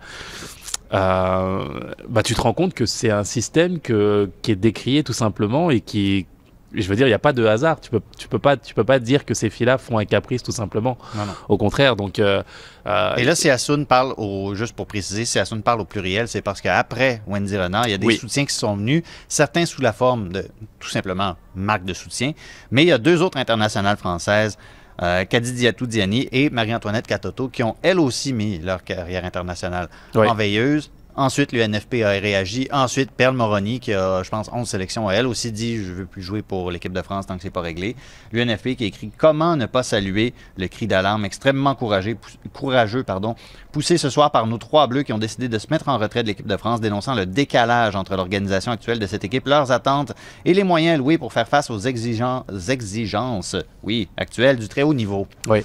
[0.93, 1.65] Euh,
[2.09, 5.71] bah, tu te rends compte que c'est un système que, qui est décrié tout simplement
[5.71, 6.27] et qui,
[6.75, 7.81] je veux dire, il n'y a pas de hasard.
[7.81, 10.43] Tu peux, tu peux pas, tu peux pas dire que ces filles-là font un caprice
[10.43, 10.97] tout simplement.
[11.15, 11.33] Non, non.
[11.49, 12.19] Au contraire, donc.
[12.19, 12.43] euh,
[12.87, 16.29] euh, Et là, si Assoun parle au, juste pour préciser, si Assoun parle au pluriel,
[16.29, 18.17] c'est parce qu'après Wendy Renard, il y a des Oui.
[18.17, 20.45] soutiens qui sont venus, certains sous la forme de
[20.81, 22.33] tout simplement marque de soutien,
[22.71, 24.59] mais il y a deux autres internationales françaises,
[25.03, 29.89] euh, Kadi Diatou Diani et Marie-Antoinette Katoto, qui ont elles aussi mis leur carrière internationale
[30.15, 30.29] Oui.
[30.29, 30.91] en veilleuse.
[31.17, 32.67] Ensuite, l'UNFP a réagi.
[32.73, 36.07] Ensuite, Perle Moroni, qui a, je pense, 11 sélections, a elle aussi dit Je veux
[36.07, 37.95] plus jouer pour l'équipe de France tant que c'est pas réglé.
[38.33, 42.17] L'UNFP qui écrit Comment ne pas saluer le cri d'alarme extrêmement courageux,
[42.53, 43.37] courageux pardon,
[43.71, 46.23] poussé ce soir par nos trois bleus qui ont décidé de se mettre en retrait
[46.23, 50.13] de l'équipe de France, dénonçant le décalage entre l'organisation actuelle de cette équipe, leurs attentes
[50.45, 54.95] et les moyens alloués pour faire face aux exigen- exigences, oui, actuelles du très haut
[54.95, 55.29] niveau.
[55.49, 55.61] Oui.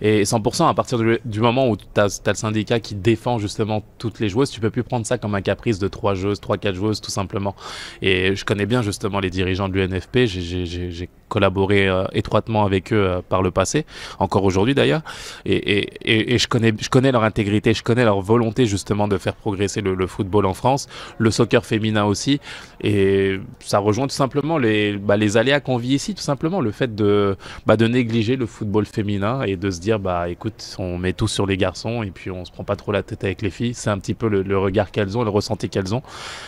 [0.00, 4.20] Et 100%, à partir du, moment où tu as, le syndicat qui défend justement toutes
[4.20, 6.74] les joueuses, tu peux plus prendre ça comme un caprice de trois joueuses, trois, quatre
[6.74, 7.54] joueuses, tout simplement.
[8.02, 12.96] Et je connais bien justement les dirigeants de l'UNFP, j'ai- collaboré euh, étroitement avec eux
[12.96, 13.86] euh, par le passé,
[14.20, 15.02] encore aujourd'hui d'ailleurs,
[15.44, 19.80] et, je, connais, je connais leur intégrité, je connais leur volonté justement de faire progresser
[19.80, 20.86] le, le football en France,
[21.18, 22.40] le soccer féminin aussi,
[22.82, 26.70] et ça rejoint tout simplement les, bah, les aléas qu'on vit ici, tout simplement, le
[26.70, 30.98] fait de, bah, de négliger le football féminin et de se dire bah écoute on
[30.98, 33.42] met tout sur les garçons et puis on se prend pas trop la tête avec
[33.42, 33.74] les filles.
[33.74, 36.02] C'est un petit peu le, le regard qu'elles ont le ressenti qu'elles ont.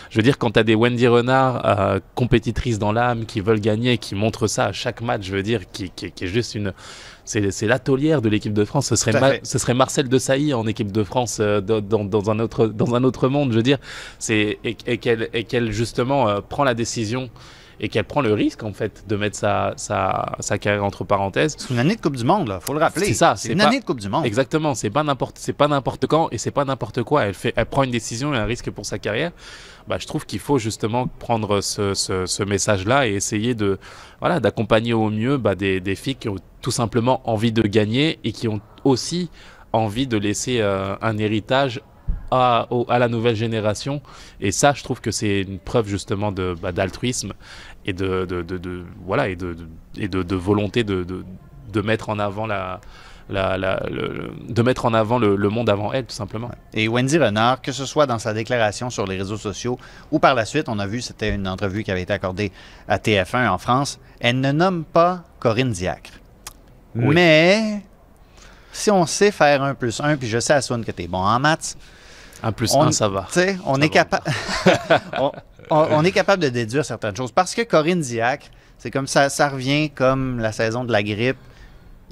[0.09, 3.61] Je veux dire quand tu as des Wendy Renard euh, compétitrices dans l'âme qui veulent
[3.61, 6.55] gagner qui montrent ça à chaque match je veux dire qui, qui, qui est juste
[6.55, 6.73] une
[7.25, 8.87] c'est l'atelière de l'équipe de France.
[8.87, 12.39] Ce serait Ma- ce serait Marcel Desailly en équipe de France euh, dans, dans, un
[12.39, 13.79] autre dans un autre monde je veux dire.
[14.29, 17.29] Et, et qu'elle et qu'elle justement euh, prend la décision
[17.79, 21.55] et qu'elle prend le risque en fait de mettre sa, sa, sa carrière entre parenthèses.
[21.57, 23.05] C'est une année de Coupe du Monde, là, faut le rappeler.
[23.07, 24.25] C'est ça, C'est une pas- année de Coupe du Monde.
[24.25, 27.25] Exactement, c'est pas n'importe c'est pas n'importe quand et c'est pas n'importe quoi.
[27.25, 29.31] Elle fait elle prend une décision et un risque pour sa carrière.
[29.87, 33.77] Bah, je trouve qu'il faut justement prendre ce, ce, ce message-là et essayer de
[34.19, 38.19] voilà d'accompagner au mieux bah, des, des filles qui ont tout simplement envie de gagner
[38.25, 39.29] et qui ont aussi
[39.71, 41.81] envie de laisser euh, un héritage
[42.31, 44.01] à, au- à la nouvelle génération.
[44.41, 47.33] Et ça, je trouve que c'est une preuve justement de bah, d'altruisme
[47.85, 51.23] et de, de, de- de- voilà et de, de- et de, de volonté de, de,
[51.71, 52.79] de mettre en avant la
[53.29, 56.49] la, la- le- de mettre en avant le, le monde avant elle, tout simplement.
[56.73, 59.77] Et Wendy Renard, que ce soit dans sa déclaration sur les réseaux sociaux
[60.11, 62.53] ou par la suite, on a vu, c'était une entrevue qui avait été accordée
[62.87, 66.11] à TF1 en France, elle ne nomme pas Corinne Diacre.
[66.95, 67.13] Oui.
[67.15, 67.81] Mais
[68.71, 71.17] si on sait faire un plus un, puis je sais, Assoun, que tu es bon
[71.17, 71.75] en maths,
[72.43, 73.27] Un plus on, un, ça va.
[73.27, 73.87] on Ça est va.
[73.89, 74.23] capable.
[75.19, 75.31] on,
[75.69, 77.31] on- on est capable de déduire certaines choses.
[77.31, 78.47] Parce que Corinne Diacre,
[78.77, 81.37] c'est comme ça, ça revient comme la saison de la grippe.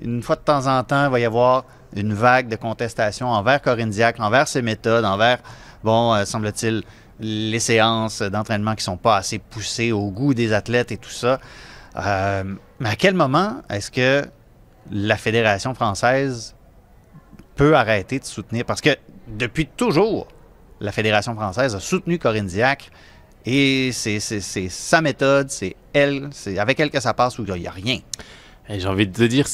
[0.01, 1.63] Une fois de temps en temps, il va y avoir
[1.95, 5.37] une vague de contestation envers Corinne Diacre, envers ses méthodes, envers,
[5.83, 6.83] bon, euh, semble-t-il,
[7.21, 11.39] les séances d'entraînement qui sont pas assez poussées au goût des athlètes et tout ça.
[11.95, 12.43] Euh,
[12.81, 14.25] mais à quel moment est-ce que
[14.91, 16.55] la Fédération française
[17.55, 18.65] peut arrêter de soutenir?
[18.65, 18.89] Parce que
[19.27, 20.27] depuis toujours,
[20.79, 22.85] la Fédération française a soutenu Corinne Diacre
[23.45, 27.67] et c'est sa méthode, c'est elle, c'est avec elle que ça passe où il n'y
[27.67, 27.99] a rien.
[28.69, 29.45] Et j'ai envie de te dire,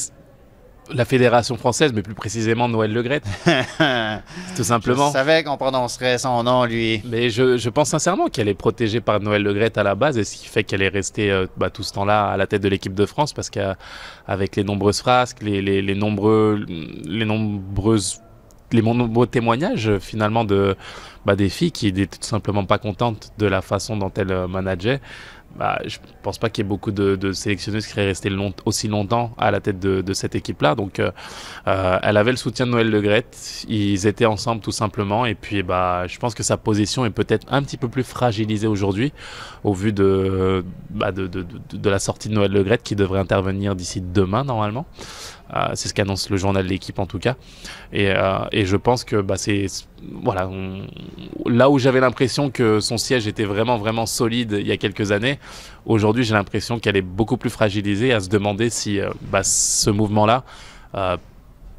[0.90, 3.02] la fédération française, mais plus précisément Noël Le
[4.56, 5.08] tout simplement.
[5.08, 7.02] Je savais qu'on prononcerait son nom, lui.
[7.04, 10.24] Mais je, je pense sincèrement qu'elle est protégée par Noël Le à la base, et
[10.24, 12.68] ce qui fait qu'elle est restée euh, bah, tout ce temps-là à la tête de
[12.68, 18.20] l'équipe de France, parce qu'avec les nombreuses frasques, les, les, les nombreux, les nombreuses,
[18.72, 20.76] les nombreux témoignages euh, finalement de
[21.24, 24.48] bah, des filles qui n'étaient tout simplement pas contentes de la façon dont elles euh,
[24.48, 25.00] manageaient.
[25.56, 28.88] Bah, je pense pas qu'il y ait beaucoup de, sélectionneuses qui seraient restées long- aussi
[28.88, 30.74] longtemps à la tête de, cette équipe-là.
[30.74, 31.10] Donc, euh,
[31.66, 33.64] elle avait le soutien de Noël Le Graët.
[33.68, 35.26] Ils étaient ensemble tout simplement.
[35.26, 38.66] Et puis, bah, je pense que sa position est peut-être un petit peu plus fragilisée
[38.66, 39.12] aujourd'hui
[39.62, 41.28] au vu de, bah, de,
[41.90, 44.86] la sortie de Noël Le Graët qui devrait intervenir d'ici demain normalement.
[45.54, 47.36] Euh, c'est ce qu'annonce le journal de l'équipe en tout cas.
[47.92, 49.66] Et, euh, je pense que bah, c'est
[50.22, 50.50] voilà,
[51.46, 55.12] là où j'avais l'impression que son siège était vraiment vraiment solide il y a quelques
[55.12, 55.38] années,
[55.86, 58.12] aujourd'hui j'ai l'impression qu'elle est beaucoup plus fragilisée.
[58.12, 60.44] À se demander si euh, bah, ce mouvement-là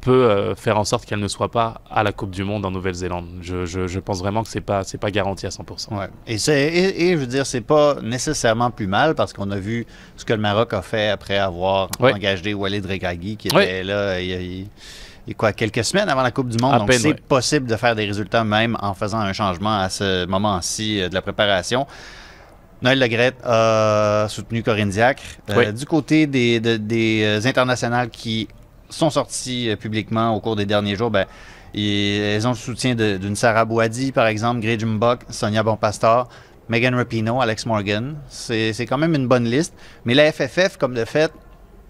[0.04, 2.70] peut euh, faire en sorte qu'elle ne soit pas à la Coupe du Monde en
[2.70, 3.26] Nouvelle-Zélande.
[3.40, 5.96] Je, je- je pense vraiment que c'est pas c'est pas garanti à 100%.
[5.98, 6.06] Ouais.
[6.26, 9.56] Et, c'est- et, et je veux dire, c'est pas nécessairement plus mal parce qu'on a
[9.56, 9.86] vu
[10.16, 12.12] ce que le Maroc a fait après avoir Ouais.
[12.12, 13.82] engagé Walid Regragui qui était Ouais.
[13.82, 14.68] là il y a- il-
[15.26, 16.74] il quoi, quelques semaines avant la Coupe du Monde.
[16.74, 19.88] À Donc peine, c'est possible de faire des résultats même en faisant un changement à
[19.88, 21.86] ce moment-ci euh, de la préparation.
[22.82, 25.22] Noël Legrette a soutenu Corinne Diacre.
[25.48, 25.72] Euh.
[25.72, 28.48] Du côté des, de- des internationales qui
[28.94, 31.26] sont sorties euh, publiquement au cours des derniers jours, ben,
[31.74, 36.28] et elles ont le soutien d'une Sarah Bouadi, par exemple, Grey Jumbach, Sonia Bonpastor,
[36.68, 38.16] Megan Rapinoe, Alex Morgan.
[38.28, 39.74] C'est quand même une bonne liste.
[40.04, 41.32] Mais la FFF, comme de fait,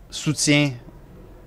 [0.09, 0.71] soutient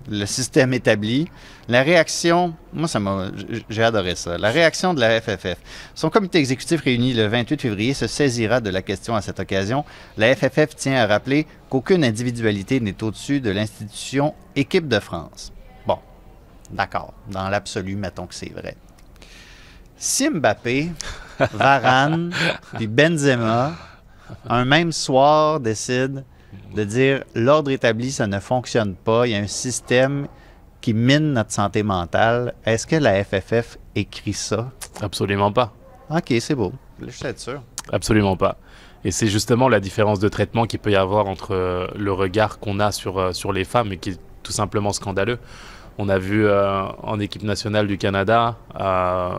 [0.09, 1.27] le système établi.
[1.67, 3.29] La réaction, moi, ça m'a,
[3.69, 4.37] j'ai adoré ça.
[4.37, 5.57] La réaction de la FFF.
[5.95, 9.83] Son comité exécutif réuni le 28 février se saisira de la question à cette occasion.
[10.17, 15.51] La FFF tient à rappeler qu'aucune individualité n'est au-dessus de l'institution équipe de France.
[15.85, 15.99] Bon,
[16.71, 17.13] d'accord.
[17.29, 18.75] Dans l'absolu, mettons que c'est vrai.
[19.97, 20.91] Si Mbappé,
[21.53, 22.31] Varane,
[22.75, 23.73] puis Benzema,
[24.47, 26.23] un même soir, décident
[26.75, 30.27] de dire l'ordre établi, ça ne fonctionne pas, il y a un système
[30.81, 34.71] qui mine notre santé mentale, est-ce que la FFF écrit ça?
[35.01, 35.73] Absolument pas.
[36.09, 36.71] Ok, c'est beau.
[37.01, 37.61] Je suis sûr.
[37.91, 38.57] Absolument pas.
[39.03, 42.59] Et c'est justement la différence de traitement qu'il peut y avoir entre euh, le regard
[42.59, 45.39] qu'on a sur, euh, sur les femmes et qui est tout simplement scandaleux.
[45.97, 49.31] On a vu euh, en équipe nationale du Canada euh,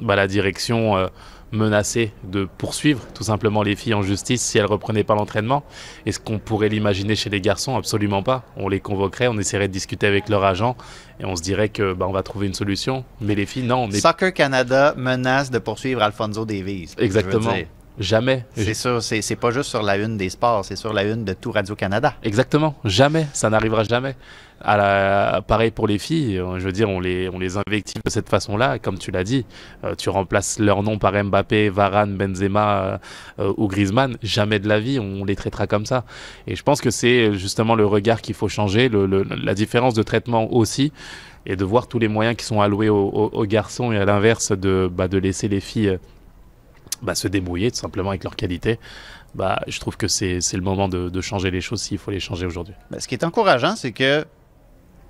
[0.00, 1.06] bah, la direction euh,
[1.52, 5.64] menacer de poursuivre tout simplement les filles en justice si elles reprenaient pas l'entraînement.
[6.06, 7.76] Est-ce qu'on pourrait l'imaginer chez les garçons?
[7.76, 8.44] Absolument pas.
[8.56, 10.76] On les convoquerait, on essaierait de discuter avec leur agent
[11.20, 13.04] et on se dirait que bah, on va trouver une solution.
[13.20, 16.90] Mais les filles, non, on est Soccer Canada menace de poursuivre Alfonso Davies.
[16.98, 17.52] exactement.
[17.98, 18.44] Jamais.
[18.54, 21.32] C'est ça, c'est pas juste sur la une des sports, c'est sur la une de
[21.32, 22.14] tout Radio-Canada.
[22.22, 24.14] Exactement, jamais, ça n'arrivera jamais.
[24.60, 28.02] À la, pareil pour les filles, euh, je veux dire, on les, on les invective
[28.04, 29.46] de cette façon-là, comme tu l'as dit.
[29.84, 32.98] Euh, tu remplaces leur nom par Mbappé, Varane, Benzema
[33.38, 36.04] euh, ou Griezmann, jamais de la vie, on les traitera comme ça.
[36.48, 39.94] Et je pense que c'est justement le regard qu'il faut changer, le, le- la différence
[39.94, 40.92] de traitement aussi,
[41.46, 44.04] et de voir tous les moyens qui sont alloués aux, aux- aux garçons et à
[44.04, 45.98] l'inverse de, bah, de laisser les filles
[47.02, 48.78] bah, se débrouiller tout simplement avec leur qualité.
[49.34, 52.46] Bah, je trouve que c'est le moment de, changer les choses s'il faut les changer
[52.46, 52.74] aujourd'hui.
[52.90, 54.24] Ben, ce qui est encourageant, c'est que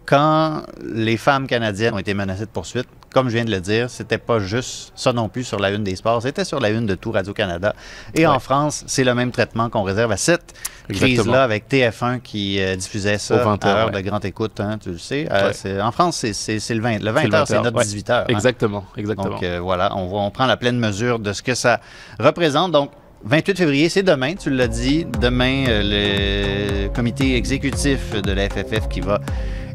[0.09, 3.91] quand les femmes canadiennes ont été menacées de poursuite, comme je viens de le dire,
[3.91, 6.87] c'était pas juste ça non plus sur la une des sports, c'était sur la une
[6.87, 7.75] de tout Radio-Canada.
[8.15, 10.55] Et en France, c'est le même traitement qu'on réserve à cette
[10.89, 13.93] crise-là avec TF1 qui euh, diffusait ça Au 20 à heures, heure ouais.
[14.03, 15.29] de grande écoute, hein, tu le sais.
[15.31, 15.81] Euh, Ouais.
[15.83, 16.99] en France, c'est- le 20.
[16.99, 17.85] Le C'est 20 le heures, c'est 20 notre ouais.
[17.85, 18.21] 18 heures.
[18.29, 18.33] hein.
[18.33, 19.29] Exactement, exactement.
[19.31, 21.81] Donc euh, voilà, on, voit, on prend la pleine mesure de ce que ça
[22.19, 22.73] représente.
[22.73, 22.91] Donc,
[23.25, 25.05] 28 février, c'est demain, tu l'as dit.
[25.21, 29.21] Demain, le comité exécutif de la FFF qui va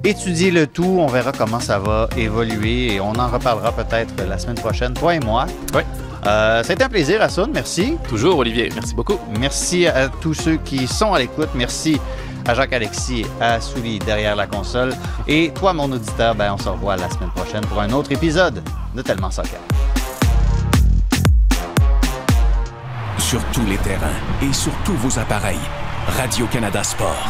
[0.04, 0.98] étudier le tout.
[1.00, 5.16] On verra comment ça va évoluer et on en reparlera peut-être la semaine prochaine, toi
[5.16, 5.46] et moi.
[5.74, 5.82] Oui.
[6.26, 7.50] Euh, C'était un plaisir, Assoun.
[7.54, 7.98] Merci.
[8.08, 8.70] Toujours, Olivier.
[8.74, 9.20] Merci beaucoup.
[9.40, 11.50] Merci à tous ceux qui sont à l'écoute.
[11.56, 12.00] Merci
[12.46, 14.94] à Jacques-Alexis, à Souli derrière la console.
[15.28, 18.62] Et toi, mon auditeur, ben, on se revoit la semaine prochaine pour un autre épisode
[18.96, 19.60] de Tellement Soccer.
[23.18, 25.58] Sur tous les terrains et sur tous vos appareils,
[26.18, 27.30] Radio-Canada Sport.